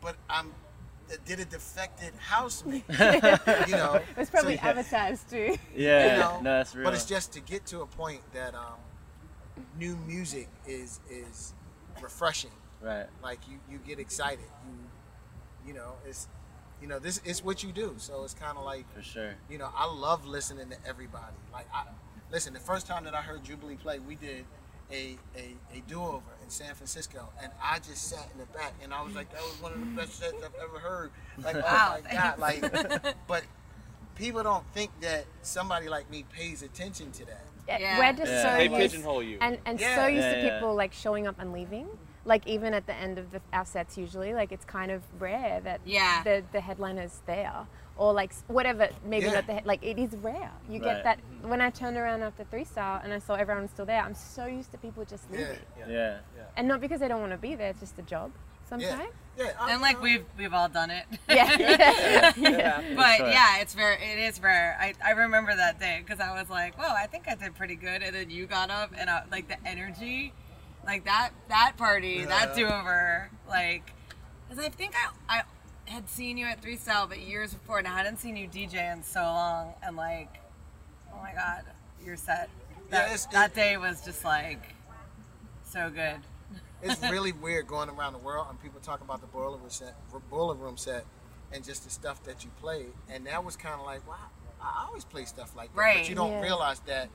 [0.00, 0.52] but I'm
[1.24, 2.86] did a defected house mix,
[3.68, 3.98] you know.
[4.16, 5.56] It's probably So, advertised too.
[5.74, 6.84] Yeah, you know, no, that's real.
[6.84, 8.76] But it's just to get to a point that um,
[9.78, 11.54] new music is is
[12.02, 12.50] refreshing.
[12.82, 13.06] right.
[13.22, 14.44] Like you you get excited.
[14.66, 14.74] You
[15.66, 16.28] you know it's
[16.80, 17.94] you know this is what you do.
[17.98, 19.34] So it's kind of like For sure.
[19.50, 21.36] you know I love listening to everybody.
[21.52, 21.84] Like I
[22.32, 22.52] listen.
[22.54, 24.44] The first time that I heard Jubilee play, we did
[24.92, 28.72] a a, a do over in San Francisco, and I just sat in the back
[28.82, 31.10] and I was like, that was one of the best sets I've ever heard.
[31.42, 33.42] Like oh Wow, oh my god, like but.
[34.14, 37.44] People don't think that somebody like me pays attention to that.
[37.68, 37.98] Yeah.
[38.00, 38.42] We're just Yeah.
[38.42, 39.38] so They used, pigeonhole you.
[39.40, 39.94] and and Yeah.
[39.94, 40.54] so used Yeah, to yeah.
[40.58, 41.86] people like showing up and leaving.
[42.28, 45.60] Like even at the end of the, our sets, usually, like it's kind of rare
[45.64, 46.22] that Yeah.
[46.24, 48.84] the the headliner's there, or like whatever.
[49.04, 49.32] Maybe Yeah.
[49.38, 50.50] not the head, like it is rare.
[50.68, 50.90] You Right.
[50.96, 51.48] get that mm-hmm.
[51.50, 54.02] when I turned around after three style and I saw everyone was still there.
[54.02, 55.38] I'm so used to people just Yeah.
[55.38, 56.18] leaving, Yeah.
[56.56, 57.70] and not because they don't want to be there.
[57.70, 58.30] It's just a job
[58.68, 59.10] sometimes.
[59.38, 59.52] Yeah.
[59.60, 61.06] I- And like we've we've all done it.
[61.28, 62.82] Yeah, yeah, yeah.
[62.94, 63.28] But sure.
[63.38, 64.76] yeah, it's very it is rare.
[64.78, 67.76] I, I remember that day because I was like, whoa, I think I did pretty
[67.76, 68.02] good.
[68.02, 70.34] And then you got up and I, like the energy,
[70.86, 73.92] like that that party, that do over, like,
[74.48, 74.94] because I think
[75.28, 75.42] I I
[75.90, 78.92] had seen you at Three Style, but years before, and I hadn't seen you DJ
[78.92, 80.28] in so long, and like,
[81.12, 81.62] oh my god,
[82.04, 82.48] your set.
[82.70, 84.74] Yeah, That, it's- that it- day was just like
[85.64, 86.16] so good.
[86.82, 89.94] it's really weird going around the world and people talk about the boiler room set,
[90.30, 91.04] boiler room set,
[91.52, 92.92] and just the stuff that you played.
[93.10, 94.14] And that was kind of like, wow,
[94.62, 95.78] I always play stuff like that.
[95.80, 95.98] Right.
[95.98, 96.40] But you don't Yeah.
[96.42, 97.08] realize that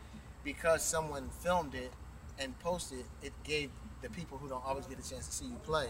[0.44, 1.92] because someone filmed it
[2.40, 3.70] and posted, it gave
[4.02, 5.88] the people who don't always get a chance to see you play,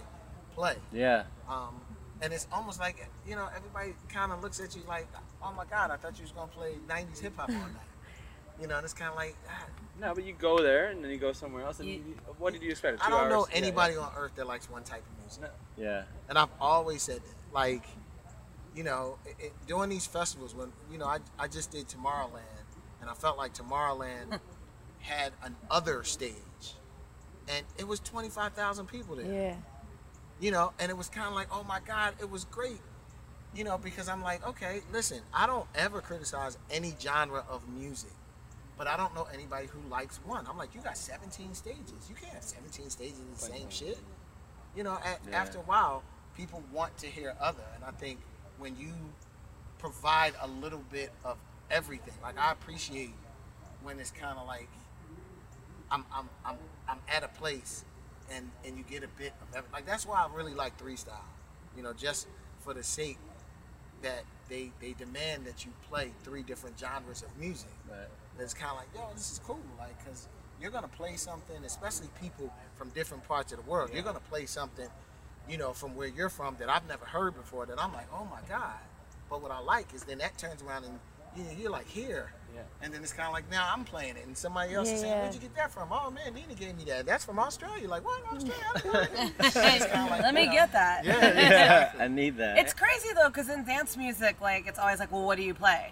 [0.56, 0.76] play.
[0.92, 1.24] Yeah.
[1.50, 1.82] Um,
[2.22, 5.08] and it's almost like you know everybody kind of looks at you like,
[5.44, 7.68] oh my god, I thought you was gonna play '90s hip hop all night.
[8.62, 9.66] You know, and it's kind of like, ah,
[10.00, 11.80] No, but you go there and then you go somewhere else.
[11.80, 13.04] And You- you, what did you expect?
[13.04, 13.48] I don't know hours?
[13.50, 13.62] Yeah, yeah.
[13.64, 15.42] anybody on earth that likes one type of music.
[15.42, 15.50] No.
[15.76, 16.04] Yeah.
[16.30, 17.54] And I've always said that.
[17.54, 17.84] Like,
[18.76, 22.42] you know, it, it, doing these festivals, when, you know, I, I just did Tomorrowland,
[23.02, 24.40] and I felt like Tomorrowland
[25.04, 26.34] had an other stage.
[27.48, 29.26] And it was 25,000 people there.
[29.26, 29.56] yeah.
[30.40, 32.80] You know, and it was kind of like, oh my God, it was great.
[33.56, 38.12] You know, because I'm like, okay, listen, I don't ever criticize any genre of music.
[38.78, 40.46] But I don't know anybody who likes one.
[40.50, 41.94] I'm like, you got 17 stages.
[42.10, 44.00] You can't have 17 stages of the same shit.
[44.76, 45.40] You know, at, Yeah.
[45.40, 46.02] after a while,
[46.36, 47.64] people want to hear other.
[47.76, 48.20] And I think
[48.58, 48.92] when you
[49.78, 51.38] provide a little bit of
[51.70, 53.14] everything, like I appreciate
[53.84, 54.68] when it's kind of like
[55.94, 56.58] I'm, I'm, I'm,
[56.90, 57.86] I'm at a place
[58.32, 59.72] and, and you get a bit of everything.
[59.72, 61.24] Like that's why I really like three style.
[61.78, 62.28] You know, just
[62.62, 63.18] for the sake
[64.02, 67.70] that they they demand that you play three different genres of music.
[67.90, 68.08] Right.
[68.38, 70.28] That's kind of like, yo, this is cool, like, cause
[70.60, 73.92] you're gonna play something, especially people from different parts of the world.
[73.94, 74.88] You're gonna play something,
[75.48, 77.66] you know, from where you're from that I've never heard before.
[77.66, 78.80] That I'm like, oh my god.
[79.30, 81.00] But what I like is then that turns around and
[81.36, 82.62] you you're like here, Yeah.
[82.82, 85.12] and then it's kind of like now I'm playing it, and somebody else is saying,
[85.14, 85.22] Yeah.
[85.22, 85.90] where'd you get that from?
[85.92, 87.06] Oh man, Nina gave me that.
[87.06, 87.88] That's from Australia.
[87.90, 88.22] Like what?
[88.34, 88.64] Australia?
[88.76, 89.10] I don't know it.
[89.40, 89.54] It's
[89.86, 91.06] kinda like, Let me know, get that.
[91.06, 91.28] Yeah, Yeah.
[91.30, 92.02] exactly.
[92.06, 92.58] I need that.
[92.58, 95.54] It's crazy though, because in dance music, like it's always like, well, what do you
[95.54, 95.92] play?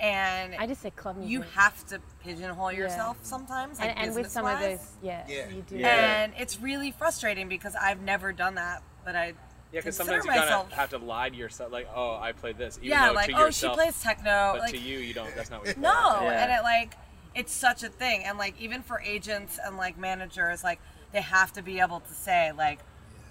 [0.00, 1.30] And I just say club music.
[1.30, 2.78] you have to pigeonhole Yeah.
[2.78, 4.80] yourself sometimes, like and, and with some of business-wise.
[4.80, 5.48] those, yeah, Yeah.
[5.48, 5.76] you do.
[5.76, 6.22] Yeah.
[6.24, 9.34] And it's really frustrating because I've never done that, but I
[9.72, 10.66] Yeah, because sometimes you kind myself.
[10.66, 12.76] of have to lie to yourself, like, oh, I played this.
[12.78, 14.50] Even yeah, though like to oh, yourself, she plays techno.
[14.52, 15.34] But like to you, you don't.
[15.34, 15.82] That's not what you play.
[15.82, 16.42] no, Yeah.
[16.44, 16.94] and it like
[17.34, 20.78] it's such a thing, and like even for agents and like managers, like
[21.12, 22.80] they have to be able to say like,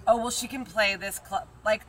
[0.08, 1.84] oh well, she can play this club, like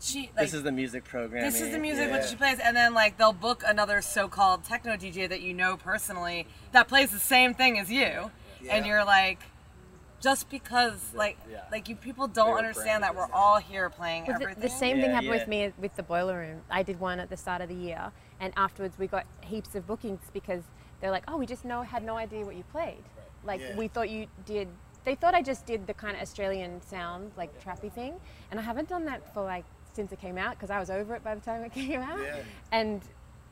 [0.00, 1.44] she like this is the music program.
[1.44, 2.16] this is the music Yeah.
[2.18, 5.76] which she plays, and then like they'll book another so-called techno DJ that you know
[5.76, 8.30] personally that plays the same thing as you,
[8.70, 9.40] and you're like,
[10.22, 11.62] just because like Yeah.
[11.70, 14.62] like you people don't Their understand that we're all here playing Well, the, everything.
[14.62, 15.38] the same thing happened yeah.
[15.38, 16.60] with me with the boiler room.
[16.70, 19.86] I did one at the start of the year, and afterwards we got heaps of
[19.86, 20.62] bookings because
[21.00, 23.02] they're like, "Oh, we just know had no idea what you played.
[23.44, 23.76] Like Yeah.
[23.76, 24.68] we thought you did."
[25.04, 28.14] They thought I just did the kind of Australian sound, like trappy thing,
[28.52, 31.14] and I haven't done that for like since it came out because I was over
[31.16, 32.20] it by the time it came out.
[32.20, 32.36] Yeah.
[32.70, 33.02] And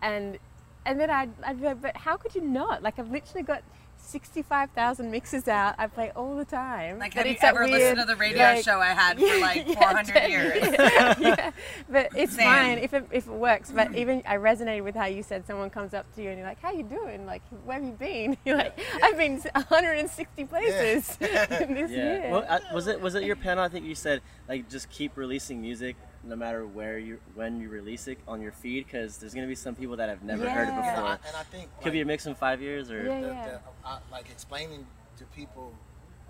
[0.00, 0.38] and
[0.86, 2.82] and then I'd, I'd be like, but how could you not?
[2.82, 3.62] Like I've literally got
[4.02, 5.74] 65,000 mixes out.
[5.78, 6.98] I play all the time.
[6.98, 9.18] Like, have you it's that ever weird, listened to the radio like- show I had
[9.18, 10.74] for like Yeah, 400 years?
[11.20, 11.50] yeah,
[11.88, 12.44] but it's Same.
[12.46, 13.70] fine if it, if it works.
[13.70, 16.46] But even I resonated with how you said someone comes up to you and you're
[16.48, 17.26] like, "How you doing?
[17.26, 21.96] Like, where have you been?" You're like, "I've been 160 places in this Yeah.
[21.96, 23.62] year." Well, I, was it was it your panel?
[23.64, 27.68] I think you said like just keep releasing music no matter where you when you
[27.68, 30.68] release it on your feed because there's gonna be some people that have never heard
[30.68, 30.76] it Yeah.
[30.76, 31.04] And before.
[31.06, 33.20] I, and I think Could be a mix in five years or Yeah.
[33.20, 35.72] the, the, uh, like explaining to people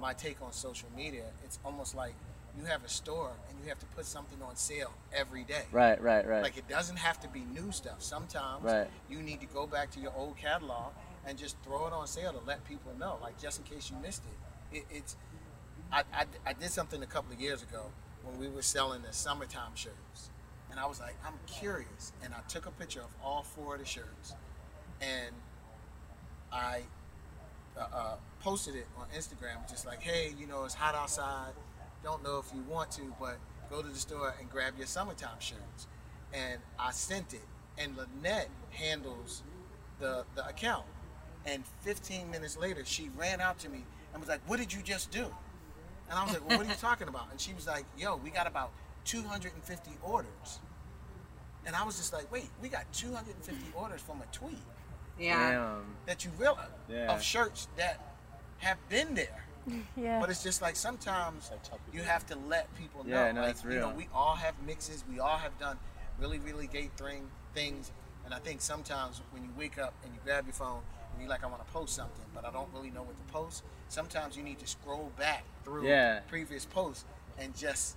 [0.00, 1.24] my take on social media.
[1.44, 2.14] It's almost like
[2.56, 5.64] you have a store and you have to put something on sale every day.
[5.72, 6.42] right, right, right.
[6.42, 8.02] Like it doesn't have to be new stuff.
[8.02, 8.88] Sometimes Right.
[9.08, 10.92] you need to go back to your old catalog
[11.26, 13.96] and just throw it on sale to let people know, like just in case you
[14.02, 14.22] missed
[14.72, 14.78] it.
[14.78, 15.16] it it's
[15.92, 17.86] I, I, I did something a couple of years ago
[18.24, 20.30] when we were selling the summertime shirts,
[20.70, 23.80] and I was like, I'm curious, and I took a picture of all four of
[23.80, 24.34] the shirts,
[25.00, 25.34] and
[26.52, 26.82] I
[27.76, 31.52] uh, uh, posted it on Instagram, just like, hey, you know, it's hot outside.
[32.02, 35.38] Don't know if you want to, but go to the store and grab your summertime
[35.38, 35.86] shirts.
[36.32, 37.44] And I sent it,
[37.78, 39.42] and Lynette handles
[39.98, 40.84] the the account.
[41.46, 44.82] And 15 minutes later, she ran out to me and was like, "What did you
[44.82, 45.26] just do?"
[46.10, 48.16] And I was like, "Well, what are you talking about?" And she was like, "Yo,
[48.16, 48.72] we got about
[49.04, 50.58] 250 orders."
[51.64, 54.58] And I was just like, "Wait, we got 250 orders from a tweet
[55.18, 55.52] Yeah.
[55.52, 55.96] Damn.
[56.06, 57.12] that you realize Yeah.
[57.14, 58.00] of shirts that
[58.58, 59.44] have been there."
[59.96, 60.18] yeah.
[60.20, 63.10] But it's just like sometimes I tell people you have to let people know.
[63.26, 63.96] Yeah, no, like, that's You know, real.
[63.96, 65.04] we all have mixes.
[65.08, 65.78] We all have done
[66.18, 67.92] really, really great thing, things.
[68.24, 71.30] And I think sometimes when you wake up and you grab your phone and you're
[71.30, 73.62] like, I want to post something, but I don't really know what to post.
[73.94, 76.20] Sometimes you need to scroll back through Yeah.
[76.28, 77.04] previous posts
[77.38, 77.96] and just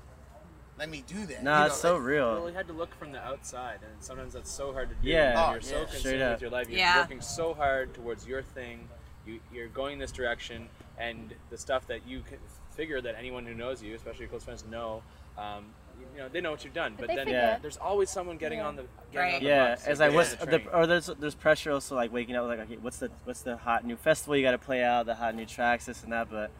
[0.78, 1.44] let me do that.
[1.44, 2.04] Nah, You it's so like-
[2.36, 4.96] Well, You we had to look from the outside, and sometimes that's so hard to
[4.96, 5.08] do.
[5.08, 5.36] Yeah.
[5.48, 5.84] Oh, you're so yeah.
[5.84, 6.32] consumed Straight up.
[6.34, 6.68] with your life.
[6.68, 6.98] You're Yeah.
[7.00, 8.90] working so hard towards your thing.
[9.26, 12.40] You, you're going this direction, and the stuff that you can
[12.72, 15.04] figure that anyone who knows you, especially your close friends, know.
[15.38, 15.76] Um,
[16.14, 17.62] you know, they know what you've done, but, they then forget.
[17.62, 18.68] there's always someone getting Yeah.
[18.68, 19.36] on the getting Right.
[19.36, 21.96] on the Yeah, bus, it's like, like what's the the, or there's there's pressure also
[21.96, 24.58] like waking up like okay what's the what's the hot new festival you got to
[24.58, 26.52] play out the hot new tracks this and that but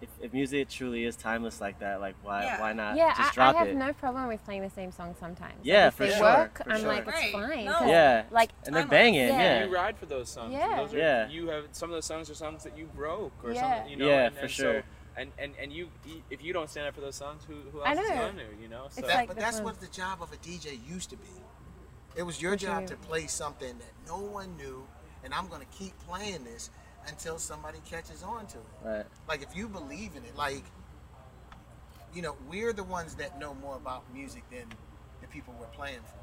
[0.00, 2.60] if, if music truly is timeless like that like why Yeah.
[2.60, 4.90] why not yeah, just I, drop I have it no problem with playing the same
[4.92, 5.58] song sometimes.
[5.58, 6.88] Like, Yeah, if for they sure, work, for I'm sure.
[6.88, 7.32] like, it's Right.
[7.32, 7.64] fine.
[7.66, 7.72] No.
[7.74, 8.22] 'cause, Yeah.
[8.30, 9.42] Like, and they're banging yeah.
[9.60, 10.52] yeah, you ride for those songs.
[10.54, 10.76] Yeah.
[10.76, 11.28] Those are, Yeah.
[11.28, 13.60] You have some of those songs are songs that you broke or Yeah.
[13.60, 13.90] something.
[13.90, 14.80] You know, Yeah, and, for and sure.
[14.80, 14.86] So,
[15.20, 15.88] and, and and you
[16.30, 18.62] if you don't stand up for those songs, who who else is going to?
[18.62, 18.86] You know.
[18.90, 21.28] So That- like but that's what the job of a DJ used to be.
[22.16, 24.86] It was your job to play something that no one knew,
[25.22, 26.70] and I'm going to keep playing this
[27.06, 28.64] until somebody catches on to it.
[28.84, 30.64] right Like if you believe in it, like
[32.14, 34.64] you know, we're the ones that know more about music than
[35.20, 36.18] the people we're playing for.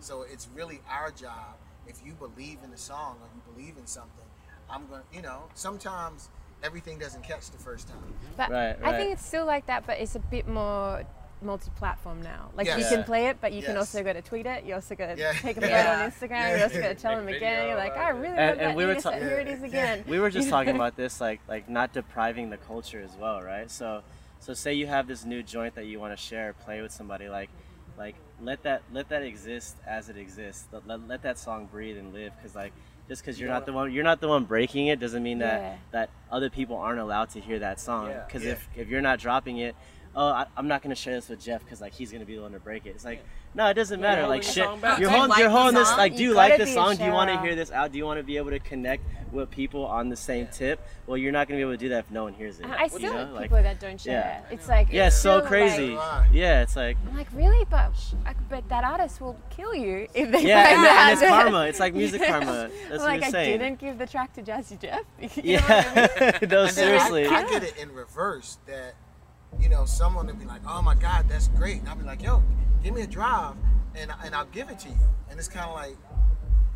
[0.00, 1.56] So it's really our job.
[1.86, 4.24] If you believe in the song or you believe in something,
[4.70, 6.30] I'm gonna, you know, sometimes
[6.62, 7.98] everything doesn't catch the first time.
[8.36, 11.04] But Right, I think it's still like that, but it's a bit more
[11.42, 12.50] multi-platform now.
[12.56, 14.64] Like you can play it, but you can also go to tweet it.
[14.64, 15.32] You also go to Yeah.
[15.32, 16.02] take a photo Yeah.
[16.04, 16.30] on Instagram.
[16.30, 16.56] Yeah.
[16.56, 17.68] You also go to tell them again.
[17.68, 19.22] You're like, about I really And- love and that we were new ta- set.
[19.22, 19.66] Here it is Yeah.
[19.66, 20.04] again.
[20.08, 23.70] we were just talking about this like like not depriving the culture as well right
[23.70, 24.02] so
[24.40, 27.28] so say you have this new joint that you want to share play with somebody
[27.28, 27.50] like
[27.98, 31.96] like let that let that exist as it exists let, let, let that song breathe
[31.98, 32.72] and live because like
[33.08, 35.60] just because you're not the one you're not the one breaking it doesn't mean that
[35.60, 35.76] Yeah.
[35.92, 38.24] that other people aren't allowed to hear that song Yeah.
[38.26, 38.52] because Yeah.
[38.52, 39.74] if if you're not dropping it
[40.16, 42.26] oh I, i'm not going to share this with jeff because like he's going to
[42.26, 43.22] be the one to break it it's like
[43.54, 45.74] no it doesn't matter holding like shit you're Do you holding like you're the holding
[45.74, 47.92] this like You do you like this song do you want to hear this out
[47.92, 51.16] do you want to be able to connect with people on the same tip well
[51.18, 52.84] you're not going to be able to do that if no one hears it I
[52.84, 53.18] you still know?
[53.18, 54.42] have like people that don't share.
[54.48, 54.54] yeah.
[54.54, 57.64] It's like yeah it's it's so crazy Like, Like- yeah it's like I'm like really,
[57.68, 57.92] but
[58.24, 60.96] like, but that artist will kill you if they yeah find and, out.
[60.98, 62.30] and it's karma it's like music Yeah.
[62.30, 63.60] karma that's like what you're saying.
[63.60, 65.00] I didn't give the track to Jazzy Jeff.
[65.44, 65.98] You know what I mean?
[66.14, 68.94] yeah no And then I- seriously I, get it in reverse that,
[69.60, 71.78] you know, someone would be like, oh my God, that's great.
[71.80, 72.42] And I'll be like, yo,
[72.82, 73.54] give me a drive
[73.94, 74.94] and, and I'll give it to you.
[75.30, 75.96] And it's kind of like,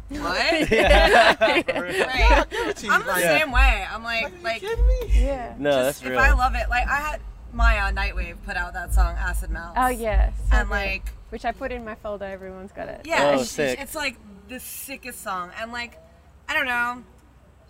[0.09, 0.71] What?
[0.71, 1.37] yeah.
[1.41, 1.69] Right.
[1.71, 2.93] I'll give it to you.
[2.93, 3.87] I'm the like, same way.
[3.91, 4.97] I'm like, like, are you like, kidding me?
[5.25, 5.55] yeah.
[5.59, 7.21] no just, that's if I love it, like I had
[7.53, 9.75] Maya Nightwave put out that song Acid Mouse.
[9.77, 10.31] Oh yeah.
[10.51, 10.75] so And good.
[10.75, 12.25] like, which I put in my folder.
[12.25, 13.03] Everyone's got it.
[13.05, 13.79] yeah, Oh, it's, sick.
[13.81, 14.17] it's like
[14.49, 15.51] the sickest song.
[15.61, 15.97] And like,
[16.49, 17.05] I don't know,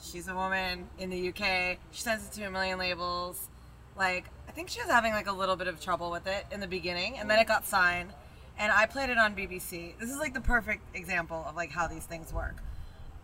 [0.02, 1.76] she's a woman in the UK.
[1.90, 3.48] She sends it to a million labels.
[4.00, 6.60] Like, I think she was having like a little bit of trouble with it in
[6.60, 7.48] the beginning, and then it mm.
[7.48, 8.14] got signed.
[8.58, 9.98] And I played it on BBC.
[9.98, 12.56] This is like the perfect example of like how these things work.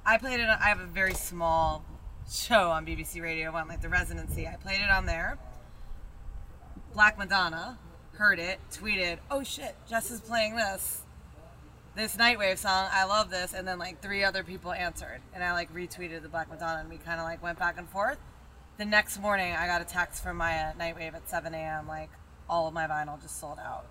[0.04, 0.48] I played it.
[0.50, 1.82] On, I have a very small
[2.30, 4.46] show on BBC Radio One, like the Residency.
[4.46, 5.38] I played it on there.
[6.92, 7.78] Black Madonna
[8.12, 11.02] heard it, tweeted, "Oh shit, Jess is playing this."
[11.94, 15.52] this Nightwave song, I love this, and then like three other people answered, and I
[15.52, 18.18] like retweeted the Black Madonna, and we kind of like went back and forth.
[18.78, 21.88] The next morning, I got a text from Maya Nightwave at 7 a.m.
[21.88, 22.10] like
[22.48, 23.86] all of my vinyl just sold out.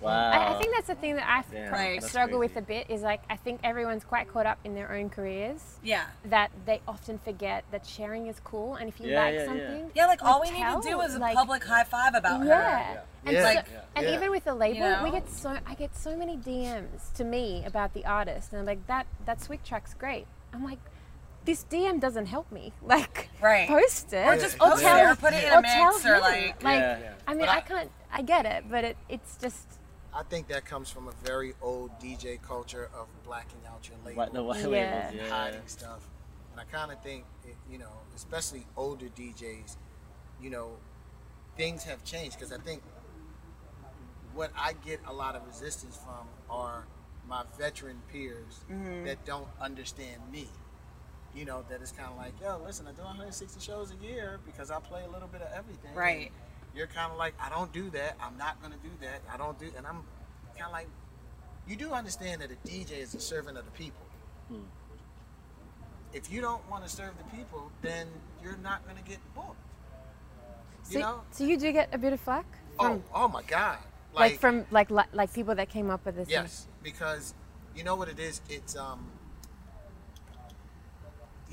[0.00, 0.10] Wow.
[0.32, 2.90] I, I think that's the thing that I Damn, like, that's struggle with a bit
[2.90, 6.04] is like I think everyone's quite caught up in their own careers Yeah.
[6.26, 9.46] that they often forget that sharing is cool and if you Yeah, like yeah, yeah.
[9.46, 12.14] something Yeah, like all we tell, need to do is a like- public high five
[12.14, 12.46] about her.
[12.46, 13.00] yeah.
[13.24, 13.40] And, Yeah.
[13.48, 14.14] so, Like- and Yeah.
[14.16, 17.62] even with the label, You we get so I get so many DMs to me
[17.64, 20.26] about the artist, and I'm like, that that Swick track's great.
[20.52, 20.80] I'm like,
[21.44, 22.72] this DM doesn't help me.
[22.82, 23.68] Like, Right.
[23.68, 25.92] post it, Or just or post tell, it or put it in a or tell
[25.92, 26.20] mix or him.
[26.20, 26.62] like.
[26.62, 26.80] like.
[26.80, 26.98] Yeah.
[26.98, 27.12] Yeah.
[27.26, 27.90] I mean, I- I, can't.
[28.12, 29.66] I get it, but it, it's just
[30.14, 34.18] I think that comes from a very old DJ culture of blacking out your label.
[34.22, 34.66] What, the white Yeah.
[34.68, 35.28] labels, and yeah.
[35.28, 36.08] hiding stuff.
[36.52, 39.76] And I kind of think, it, you know, especially older DJs,
[40.40, 40.76] you know,
[41.56, 42.80] things have changed because I think
[44.34, 46.86] what I get a lot of resistance from are
[47.28, 49.04] my veteran peers Mm-hmm.
[49.06, 50.46] that don't understand me.
[51.34, 54.38] You know, that it's kind of like, yo, listen, I do 160 shows a year
[54.46, 55.94] because I play a little bit of everything.
[55.94, 56.30] Right.
[56.76, 58.16] You're kind of like, I don't do that.
[58.20, 59.20] I'm not going to do that.
[59.32, 60.02] I don't do, and I'm
[60.56, 60.88] kind of like,
[61.66, 64.00] you do understand that a DJ is a servant of the people.
[66.12, 68.06] If you don't want to serve the people, then
[68.42, 69.56] you're not going to get booked.
[70.90, 71.22] You know?
[71.30, 72.44] so you do get a bit of flack
[72.78, 73.78] Oh, from oh my God!
[74.14, 76.28] like, from like like people that came up with this.
[76.28, 77.34] Yes, because
[77.74, 78.40] you know what it is.
[78.50, 79.06] It's um,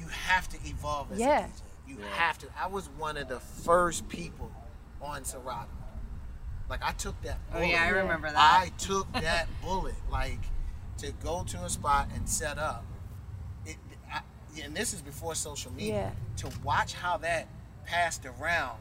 [0.01, 1.45] you have to evolve as Yeah.
[1.45, 1.61] a DJ.
[1.87, 2.47] You have to.
[2.59, 4.51] I was one of the first people
[5.01, 5.67] on Serato.
[6.69, 7.37] Like I took that.
[7.51, 7.67] Oh Bullet.
[7.67, 8.37] yeah, I remember that.
[8.37, 10.39] I took that bullet, like
[10.99, 12.85] to go to a spot and set up.
[13.65, 13.75] It,
[14.11, 14.21] I,
[14.63, 16.13] and this is before social media.
[16.37, 17.47] To watch how that
[17.85, 18.79] passed around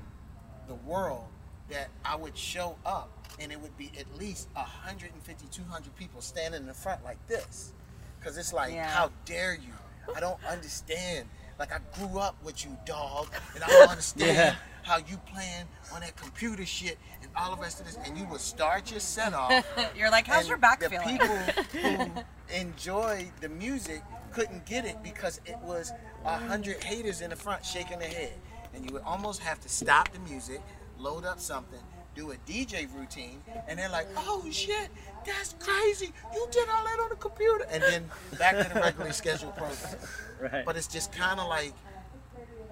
[0.69, 1.25] the world,
[1.69, 6.61] that I would show up and it would be at least 150, 200 people standing
[6.61, 7.73] in the front like this.
[8.19, 8.87] Because it's like, Yeah.
[8.89, 9.73] how dare you?
[10.15, 11.29] I don't understand.
[11.59, 14.55] Like I grew up with you, dog, and I don't understand Yeah.
[14.83, 17.99] how you playing on that computer shit and all the rest of this.
[18.07, 19.65] And you would start your set off.
[19.97, 21.19] You're like, how's and your back the feeling?
[21.19, 21.37] people
[21.83, 22.23] who
[22.55, 25.93] enjoy the music couldn't get it because it was
[26.25, 28.33] a hundred haters in the front shaking their head,
[28.75, 30.61] and you would almost have to stop the music,
[30.99, 31.81] load up something,
[32.21, 34.89] do a DJ routine, and they're like, "Oh shit,
[35.25, 36.13] that's crazy!
[36.35, 38.05] You did all that on the computer," and then
[38.39, 39.97] back to the regularly scheduled program.
[40.41, 40.65] Right.
[40.65, 41.73] But it's just kind of like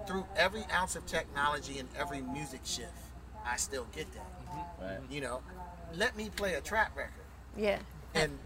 [0.07, 2.91] through every ounce of technology and every music shift,
[3.45, 4.25] I still get that.
[4.49, 4.83] Mm-hmm.
[4.83, 4.99] right.
[5.09, 5.41] You know,
[5.95, 7.25] let me play a trap record
[7.57, 7.79] Yeah.
[8.13, 8.37] and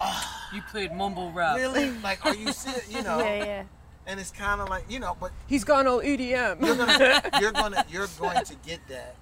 [0.00, 0.50] ah.
[0.54, 1.56] You played mumble rap.
[1.56, 3.62] really like are you serious you know Yeah, yeah.
[4.06, 6.64] and it's kind of like you know but He's gone all EDM.
[6.64, 9.14] you're gonna you're gonna you're going to get that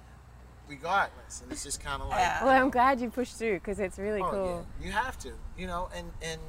[0.67, 2.43] regardless and it's just kind of like Yeah.
[2.45, 4.65] well, I'm glad you pushed through because it's really oh cool.
[4.81, 6.39] yeah you have to you know and and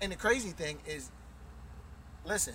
[0.00, 1.10] and the crazy thing is
[2.24, 2.54] listen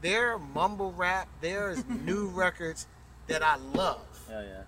[0.00, 2.86] there are mumble rap there's new records
[3.26, 4.62] that i love Oh yeah.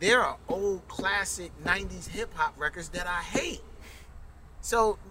[0.00, 3.62] there are old classic 90s hip hop records that i hate
[4.60, 5.07] so n-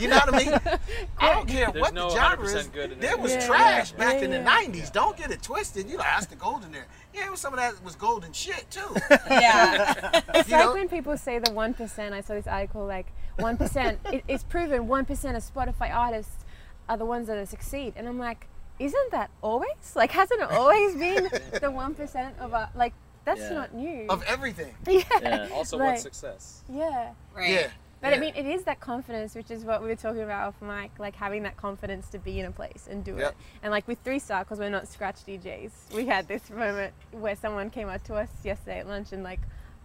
[0.00, 0.52] you know what i mean
[1.18, 3.92] i don't care There's what no the genre 100% is good there was Yeah, trash
[3.92, 4.64] yeah, back yeah, in the yeah.
[4.66, 6.84] 90s don't get it twisted you know that's the golden era
[7.14, 8.80] yeah it was some of that was golden shit too
[9.30, 10.20] Yeah.
[10.34, 10.72] It's You like know?
[10.74, 12.14] when people say the one percent.
[12.14, 13.06] I saw this article like
[13.38, 13.98] one percent.
[14.12, 16.44] it, it's proven one percent of Spotify artists
[16.88, 18.46] are the ones that succeed, and I'm like,
[18.78, 19.68] isn't that always?
[19.94, 21.28] Like, hasn't it always been
[21.60, 22.92] the one percent of our like?
[23.24, 23.52] That's Yeah.
[23.52, 24.06] not new.
[24.08, 25.02] of everything yeah.
[25.22, 25.48] Yeah.
[25.52, 26.62] Also, Like- what's success?
[26.72, 27.12] Yeah.
[27.34, 27.50] Right.
[27.50, 27.68] yeah
[28.00, 28.16] But yeah.
[28.16, 30.92] I mean, it is that confidence, which is what we were talking about off mic,
[30.98, 33.30] like having that confidence to be in a place and do Yep.
[33.30, 33.36] it.
[33.62, 37.34] And like with Three Style, because we're not scratch DJs, we had this moment where
[37.34, 39.40] someone came up to us yesterday at lunch and like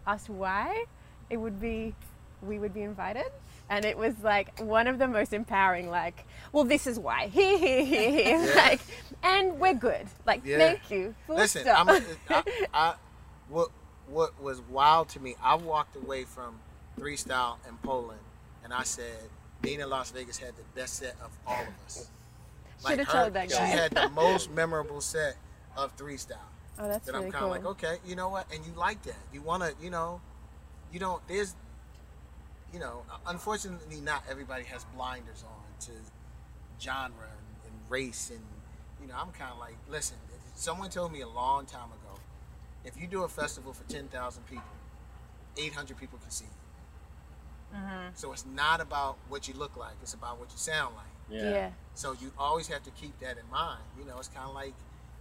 [0.06, 0.86] asked why
[1.30, 1.96] it would be,
[2.44, 3.32] we would be invited.
[3.70, 7.28] And it was like one of the most empowering, like, well, this is why.
[7.28, 8.56] Here, here, here, here.
[8.56, 8.82] Like,
[9.24, 10.06] and we're good.
[10.28, 10.58] Like, Yeah.
[10.58, 11.16] thank you.
[11.26, 11.68] Full Listen.
[11.68, 12.04] I'm, I,
[12.74, 12.94] I,
[13.50, 13.70] what
[14.08, 16.60] what was wild to me, I walked away from
[16.98, 18.20] Three Style in Poland,
[18.64, 19.30] and I said,
[19.64, 22.10] Nina Las Vegas had the best set of all of us.
[22.88, 25.36] Should've her- told that She had the most memorable set
[25.78, 26.38] of Three Style.
[26.80, 27.54] oh, that's That really I'm kind cool.
[27.54, 28.46] of like, okay, you know what?
[28.54, 29.16] And you like that.
[29.34, 30.22] You want to, you know,
[30.92, 31.26] you don't.
[31.28, 31.56] There's,
[32.74, 35.92] you know, unfortunately, not everybody has blinders on to
[36.82, 38.42] genre and, and race, and
[39.02, 40.18] you know, I'm kind of like, listen.
[40.56, 42.20] Someone told me a long time ago,
[42.86, 44.64] if you do a festival for ten thousand people,
[45.58, 46.52] eight hundred people can see you.
[47.74, 48.08] Mm-hmm.
[48.16, 51.06] So it's not about what you look like; it's about what you sound like.
[51.30, 51.50] Yeah.
[51.50, 51.70] yeah.
[51.96, 53.82] So you always have to keep that in mind.
[53.98, 54.74] You know, it's kind of like,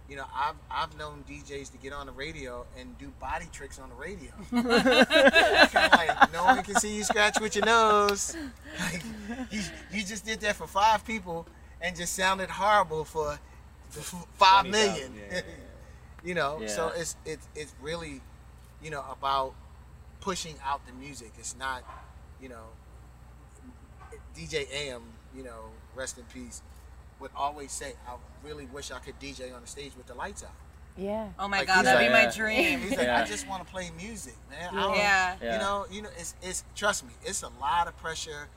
[0.09, 3.79] you know, I've I've known DJs to get on the radio and do body tricks
[3.79, 4.31] on the radio.
[4.51, 8.35] kind of like no one can see you scratch with your nose.
[8.79, 9.01] Like
[9.51, 11.47] you, you just did that for five people
[11.81, 13.39] and just sounded horrible for
[13.89, 14.65] five million.
[14.65, 15.11] five 20,000, million.
[15.15, 16.27] yeah, yeah, yeah.
[16.27, 18.21] you know, so it's it's it's really,
[18.83, 19.53] you know, about
[20.21, 21.33] pushing out the music.
[21.37, 21.83] It's not,
[22.43, 22.65] you know,
[24.35, 25.01] DJ AM,
[25.35, 26.61] you know, rest in peace,
[27.19, 28.15] would always say, I
[28.45, 30.51] really wish I could DJ on the stage with the lights out.
[30.97, 31.29] Yeah.
[31.39, 32.31] Oh my Like, god, that'd like- be my Yeah.
[32.31, 32.79] dream.
[32.81, 33.21] He's like, Yeah.
[33.21, 34.75] I just want to play music, man.
[34.75, 35.35] I don't, Yeah.
[35.41, 35.53] Yeah.
[35.53, 38.47] You know, you know, it's it's trust me, it's a lot of pressure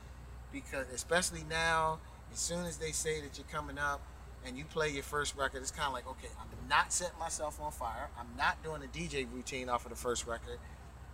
[0.51, 1.99] because especially now,
[2.31, 4.01] as soon as they say that you're coming up
[4.45, 7.59] and you play your first record, it's kind of like, okay, I'm not setting myself
[7.59, 8.09] on fire.
[8.19, 10.59] I'm not doing a DJ routine off of the first record.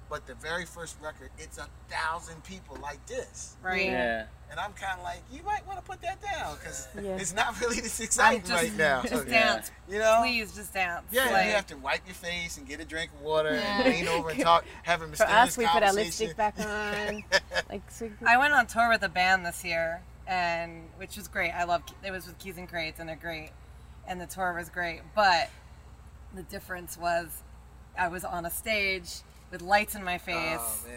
[0.09, 3.55] But the very first record, it's a thousand people like this.
[3.63, 3.85] Right.
[3.87, 4.25] Yeah.
[4.51, 7.15] And I'm kind of like, you might want to put that down because Yeah.
[7.15, 9.01] it's not really this I'm exciting just, right now.
[9.01, 9.53] just Yeah.
[9.53, 9.71] dance.
[9.89, 10.17] You know?
[10.21, 11.05] Please just dance.
[11.11, 13.81] Yeah, Like, you have to wipe your face and get a drink of water Yeah.
[13.81, 16.59] and lean over and talk, have a For mysterious us, we put our lipstick back
[16.59, 17.23] on.
[17.69, 21.51] like, so I went on tour with a band this year, and which was great.
[21.51, 23.49] I love it was with Keys N Krates, and they're great,
[24.07, 25.01] and the tour was great.
[25.15, 25.49] But
[26.35, 27.41] the difference was,
[27.97, 29.21] I was on a stage
[29.53, 30.87] with lights in my face, Oh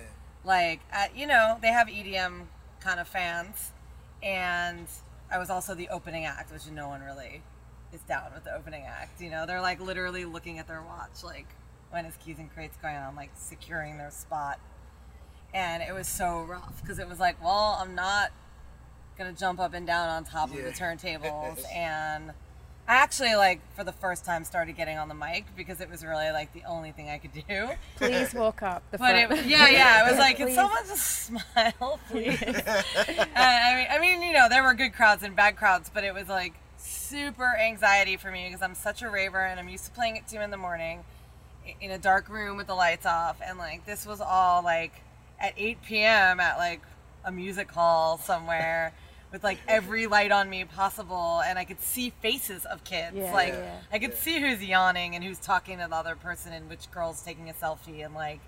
[0.45, 2.47] like at, you know they have EDM
[2.81, 3.73] kind of fans,
[4.23, 4.87] and
[5.31, 7.43] I was also the opening act, which no one really
[7.93, 9.21] is down with the opening act.
[9.21, 11.47] You know, they're like literally looking at their watch, like
[11.91, 14.59] when is Keys N Krates going on, like securing their spot.
[15.53, 18.33] And it was so rough because it was like, well, I'm not
[19.19, 22.33] gonna jump up and down on top of the turntables, and
[22.89, 26.05] I actually like for the first time started getting on the mic because it was
[26.05, 27.71] really like the only thing I could do.
[27.97, 29.41] please walk up the But front.
[29.41, 32.41] it, yeah, yeah, it was like, can someone just smile, please?
[32.43, 36.05] And I mean, I mean, you know, there were good crowds and bad crowds, but
[36.05, 39.87] it was like super anxiety for me because I'm such a raver and I'm used
[39.87, 41.05] to playing at two in the morning
[41.81, 44.93] in a dark room with the lights off, and like this was all like
[45.41, 46.39] at 8 p.m.
[46.39, 46.81] at like
[47.25, 48.93] a music hall somewhere.
[49.33, 53.17] With like every light on me possible, and I could see faces of kids.
[53.17, 53.81] Yeah, like yeah.
[53.93, 57.23] I could see who's yawning and who's talking to the other person, and which girl's
[57.23, 58.41] taking a selfie, and like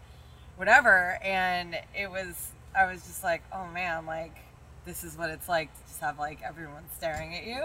[0.57, 1.19] whatever.
[1.23, 4.37] And it was, I was just like, oh man, like
[4.85, 7.65] this is what it's like to just have like everyone staring at you.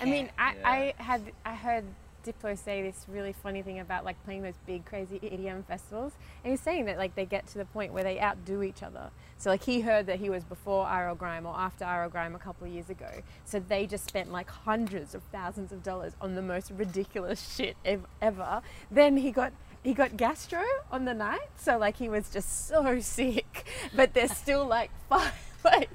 [0.00, 0.30] I mean.
[0.38, 0.68] I, Yeah.
[0.68, 1.84] I had I heard
[2.24, 6.12] Diplo say this really funny thing about like playing those big crazy EDM festivals,
[6.42, 9.10] and he's saying that like they get to the point where they outdo each other.
[9.38, 12.38] So like he heard that he was before Iro Grime or after Iro Grime a
[12.38, 13.10] couple of years ago.
[13.44, 17.76] So they just spent like hundreds of thousands of dollars on the most ridiculous shit
[17.84, 18.62] ev- ever.
[18.90, 19.52] Then he got
[19.82, 23.66] he got gastro on the night, so like he was just so sick.
[23.94, 25.32] But they're still like five.
[25.64, 25.88] Like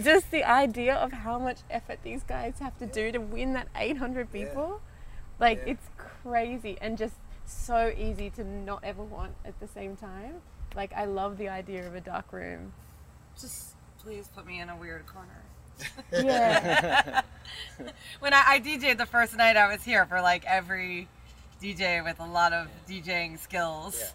[0.00, 3.66] just the idea of how much effort these guys have to do to win that
[3.74, 4.44] 800 Yeah.
[5.38, 5.72] People, like Yeah.
[5.72, 5.86] it's
[6.22, 7.14] crazy and just
[7.44, 10.40] so easy to not ever want at the same time.
[10.74, 12.72] Like I love the idea of a dark room.
[13.40, 15.42] just please put me in a weird corner.
[16.12, 17.20] Yeah,
[18.20, 21.08] When I, I DJ'd the first night I was here for like every
[21.62, 24.06] DJ with a lot of DJing skills, Yeah.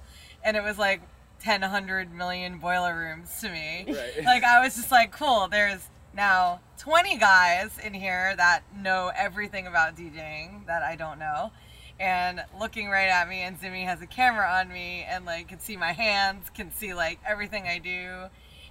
[0.45, 1.01] and it was like
[1.41, 3.85] 10, 100 million boiler rooms to me.
[3.87, 4.23] Right.
[4.25, 5.47] Like I was just like, cool.
[5.49, 11.51] There's now 20 guys in here that know everything about DJing that I don't know.
[11.99, 15.59] And looking right at me, and Zimmy has a camera on me, and like can
[15.59, 18.25] see my hands, can see like everything I do,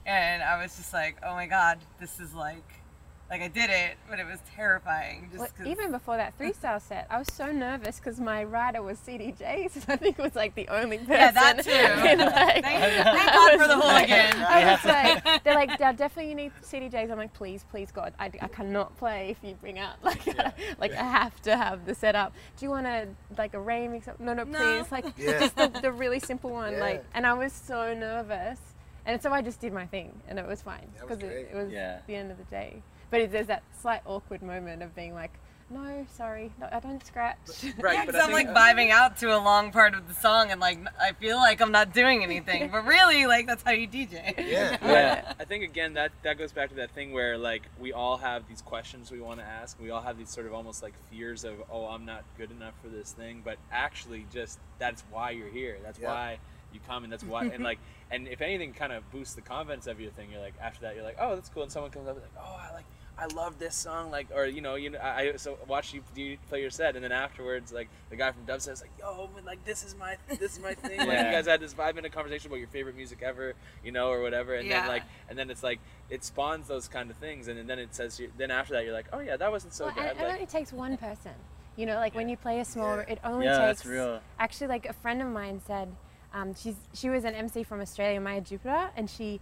[0.04, 2.79] and I was just like, oh my god, this is like,
[3.30, 5.28] like I did it, but it was terrifying.
[5.30, 8.42] Just Well, 'cause- even before that three style set, I was so nervous because my
[8.42, 11.10] rider was CDJ, so I think it was like the only person.
[11.20, 11.70] Yeah, that too.
[12.08, 14.42] in, like- Thank, thank God for the Hooligan.
[14.42, 17.10] I was like, they're like, "Dad, definitely you need CDJs.
[17.10, 20.26] I'm like, please, please, God, I, I cannot play if you bring out like,
[20.80, 22.32] like I have to have the setup.
[22.58, 23.06] Do you want to
[23.38, 24.08] like a remix?
[24.18, 24.58] No, no, No.
[24.58, 25.38] please, like Yeah.
[25.38, 26.72] just the, the really simple one.
[26.72, 26.80] Yeah.
[26.80, 28.58] Like, and I was so nervous,
[29.06, 31.32] and so I just did my thing, and it was fine That was because it,
[31.32, 31.46] great.
[31.60, 32.00] it was Yeah.
[32.08, 32.82] the end of the day.
[33.10, 35.32] But there's that slight awkward moment of being like,
[35.72, 37.36] no, sorry, no, I don't scratch.
[37.78, 40.14] Right, Yeah, but 'cause I I'm like vibing out to a long part of the
[40.14, 43.70] song, and like I feel like I'm not doing anything, but really, like that's how
[43.70, 44.34] you DJ.
[44.48, 44.76] Yeah.
[44.82, 45.32] Yeah.
[45.38, 48.48] I think again that that goes back to that thing where like we all have
[48.48, 49.78] these questions we want to ask.
[49.80, 52.74] We all have these sort of almost like fears of oh I'm not good enough
[52.82, 55.78] for this thing, but actually just that's why you're here.
[55.84, 56.08] That's Yeah.
[56.08, 56.38] why
[56.72, 57.78] you come and that's why and like
[58.10, 60.96] and if anything kind of boosts the confidence of your thing, you're like after that
[60.96, 62.84] you're like oh that's cool and someone comes up and like oh I like
[63.20, 66.02] I love this song like or you know you know I I- so watch you
[66.14, 68.90] do you play your set and then afterwards like the guy from Dub says like
[68.98, 71.74] yo man, like this is my this is my thing like you guys had this
[71.74, 73.54] five minute conversation about your favorite music ever
[73.84, 74.80] you know or whatever and Yeah.
[74.80, 77.94] then like and then it's like it spawns those kind of things and then it
[77.94, 80.20] says you, then after that you're like oh yeah that wasn't so Well, bad and
[80.20, 81.32] it like, only takes one person.
[81.76, 83.04] You know, like when you play a small, Yeah.
[83.12, 83.78] it only Yeah, takes.
[83.80, 84.20] that's real.
[84.38, 85.88] Actually, like a friend of mine said,
[86.34, 89.40] um, she's she was an MC from Australia, Maya Jupiter, and she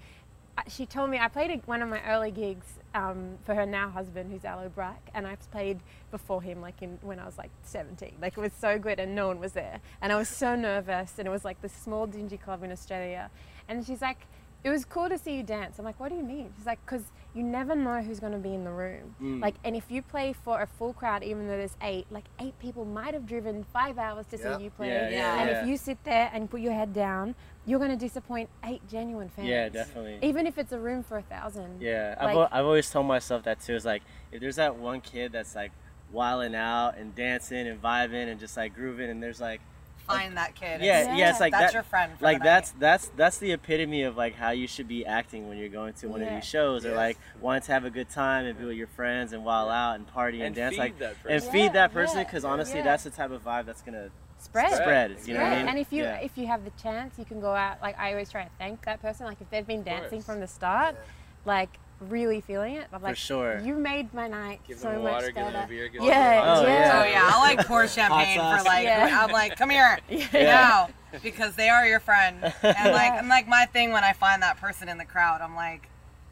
[0.66, 3.90] she told me I played a, one of my early gigs um, for her now
[3.90, 5.80] husband, who's Aloe Blacc, and I played
[6.10, 8.14] before him, like in when I was like 17.
[8.20, 11.18] Like it was so good, and no one was there, and I was so nervous,
[11.18, 13.30] and it was like this small dingy club in Australia,
[13.68, 14.26] and she's like.
[14.64, 15.78] It was cool to see you dance.
[15.78, 16.52] I'm like, what do you mean?
[16.56, 19.14] She's like, because you never know who's going to be in the room.
[19.22, 19.40] Mm.
[19.40, 22.58] Like, and if you play for a full crowd, even though there's eight, like eight
[22.58, 24.88] people might have driven five hours to see you play.
[24.88, 27.36] Yeah, yeah, and if you sit there and put your head down,
[27.66, 29.46] you're going to disappoint eight genuine fans.
[29.46, 30.18] Yeah, definitely.
[30.22, 31.80] Even if it's a room for a thousand.
[31.80, 33.76] Yeah, I've, I've always told myself that too.
[33.76, 34.02] It's like
[34.32, 35.70] if there's that one kid that's like
[36.10, 39.60] wilding out and dancing and vibing and just like grooving, and there's like
[40.08, 40.80] Find that kid.
[40.80, 41.16] yeah, Yeah.
[41.16, 41.74] yeah, it's like that's that.
[41.74, 42.12] your friend.
[42.18, 42.80] For like the that's night.
[42.80, 46.08] that's that's the epitome of like how you should be acting when you're going to
[46.08, 48.76] one of these shows or like wanting to have a good time and be with
[48.76, 51.92] your friends and wild out and party and, And dance like that and feed that
[51.92, 52.84] person yeah, because honestly yeah.
[52.84, 54.08] that's the type of vibe that's gonna
[54.40, 54.72] Spread.
[54.72, 55.16] spread.
[55.26, 55.68] You know what I mean?
[55.68, 56.16] And if you Yeah.
[56.20, 57.82] if you have the chance, you can go out.
[57.82, 59.26] Like I always try to thank that person.
[59.26, 61.00] Like if they've been dancing from the start, Yeah.
[61.44, 61.70] like
[62.00, 62.86] really feeling it.
[62.92, 63.60] I'm For like, sure.
[63.60, 65.64] You made my night Give so them a much water, give them better.
[65.64, 67.02] a beer, give Yeah, them a hot Oh, yeah.
[67.04, 68.84] Oh yeah, I like pour champagne for like.
[68.84, 69.18] Yeah.
[69.22, 70.26] I'm like, come here Yeah.
[70.44, 70.88] now,
[71.22, 72.36] because they are your friend.
[72.62, 75.54] And like, I'm like my thing when I find that person in the crowd, I'm
[75.56, 75.88] like,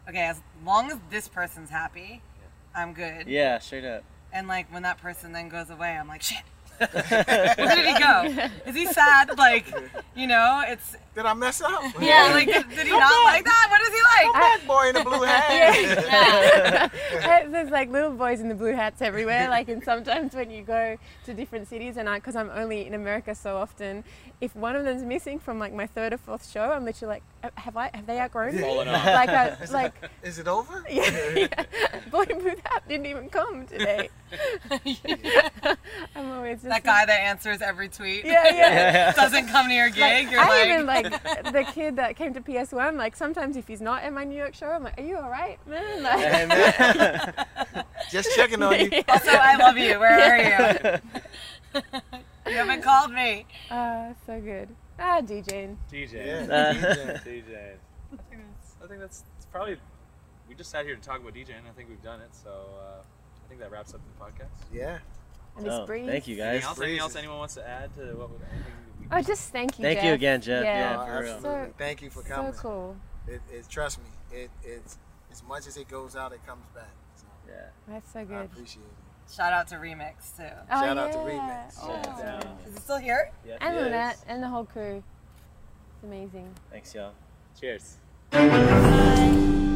[0.08, 2.22] okay, as long as this person's happy,
[2.74, 3.26] I'm good.
[3.26, 4.04] Yeah, straight up.
[4.32, 6.42] And like when that person then goes away, I'm like, shit.
[6.78, 8.48] Where did he go?
[8.66, 9.38] Is he sad?
[9.38, 9.72] Like,
[10.14, 11.82] you know, it's Did I mess up?
[12.00, 12.28] yeah.
[12.30, 13.66] Like, did, did he not like that?
[13.70, 14.32] What is he like?
[14.34, 16.90] Black boy in the blue hat.
[17.14, 17.48] yeah.
[17.50, 19.48] There's like little boys in the blue hats everywhere.
[19.48, 22.92] Like, and sometimes when you go to different cities, and I, because I'm only in
[22.92, 24.04] America so often,
[24.42, 27.22] if one of them's missing from like my third or fourth show, I'm literally like,
[27.42, 28.62] "Uh, have I, have they outgrown me?
[28.62, 30.84] Like, I, like, Is it over?
[30.90, 31.64] yeah, yeah.
[32.10, 34.10] boy in blue hat didn't even come today.
[36.14, 38.26] I'm always just That guy that answers every tweet.
[38.26, 39.12] Yeah, yeah.
[39.12, 40.30] Doesn't come to your gig.
[40.30, 41.05] You're I like, even like
[41.52, 42.96] the kid that came to PS1.
[42.96, 45.30] Like sometimes if he's not at my New York show, I'm like, "Are you all
[45.30, 47.34] right, man?" Like, Hey, man.
[48.10, 48.90] Just checking on you.
[49.08, 49.98] also, I love you.
[49.98, 51.00] Where are
[51.74, 51.82] you?
[52.48, 53.44] You haven't called me.
[53.72, 54.68] Ah, so good.
[55.00, 55.76] Ah, DJing.
[55.92, 56.14] DJ.
[56.48, 56.54] Yeah.
[56.54, 57.24] Uh, DJ.
[57.24, 57.72] DJ.
[58.12, 58.74] I think that's.
[58.82, 59.24] I think that's.
[59.36, 59.76] It's probably.
[60.48, 61.66] We just sat here to talk about DJing.
[61.68, 62.28] I think we've done it.
[62.30, 64.62] So uh, I think that wraps up the podcast.
[64.72, 64.98] Yeah.
[65.56, 66.06] And this Oh, breeze.
[66.06, 66.64] thank you Anything guys.
[66.68, 66.80] else?
[66.80, 68.30] Anything else anyone wants to add to what?
[68.30, 69.82] would- Anything we, Oh, just thank you.
[69.84, 70.14] Thank you Jeff.
[70.14, 70.64] again, Jeff.
[70.64, 71.42] Yeah, Oh, for absolutely.
[71.68, 72.52] So- Thank you for coming.
[72.54, 72.96] So cool.
[73.28, 74.98] It, it, trust me, it, it's
[75.32, 76.90] as much as it goes out, it comes back.
[77.16, 77.54] So Yeah.
[77.88, 78.36] That's so good.
[78.36, 79.32] I appreciate it.
[79.34, 80.44] Shout out to Remix too.
[80.70, 81.18] Oh, Shout out to.
[81.18, 81.74] Remix.
[81.82, 82.00] Oh.
[82.18, 82.40] Yeah.
[82.68, 83.30] Is he still here?
[83.46, 83.56] Yeah.
[83.60, 83.84] And Yes.
[83.84, 85.02] Lynette and the whole crew.
[85.94, 86.52] It's amazing.
[86.70, 87.12] Thanks, y'all.
[87.60, 87.96] cheers.
[88.30, 89.72] Bye.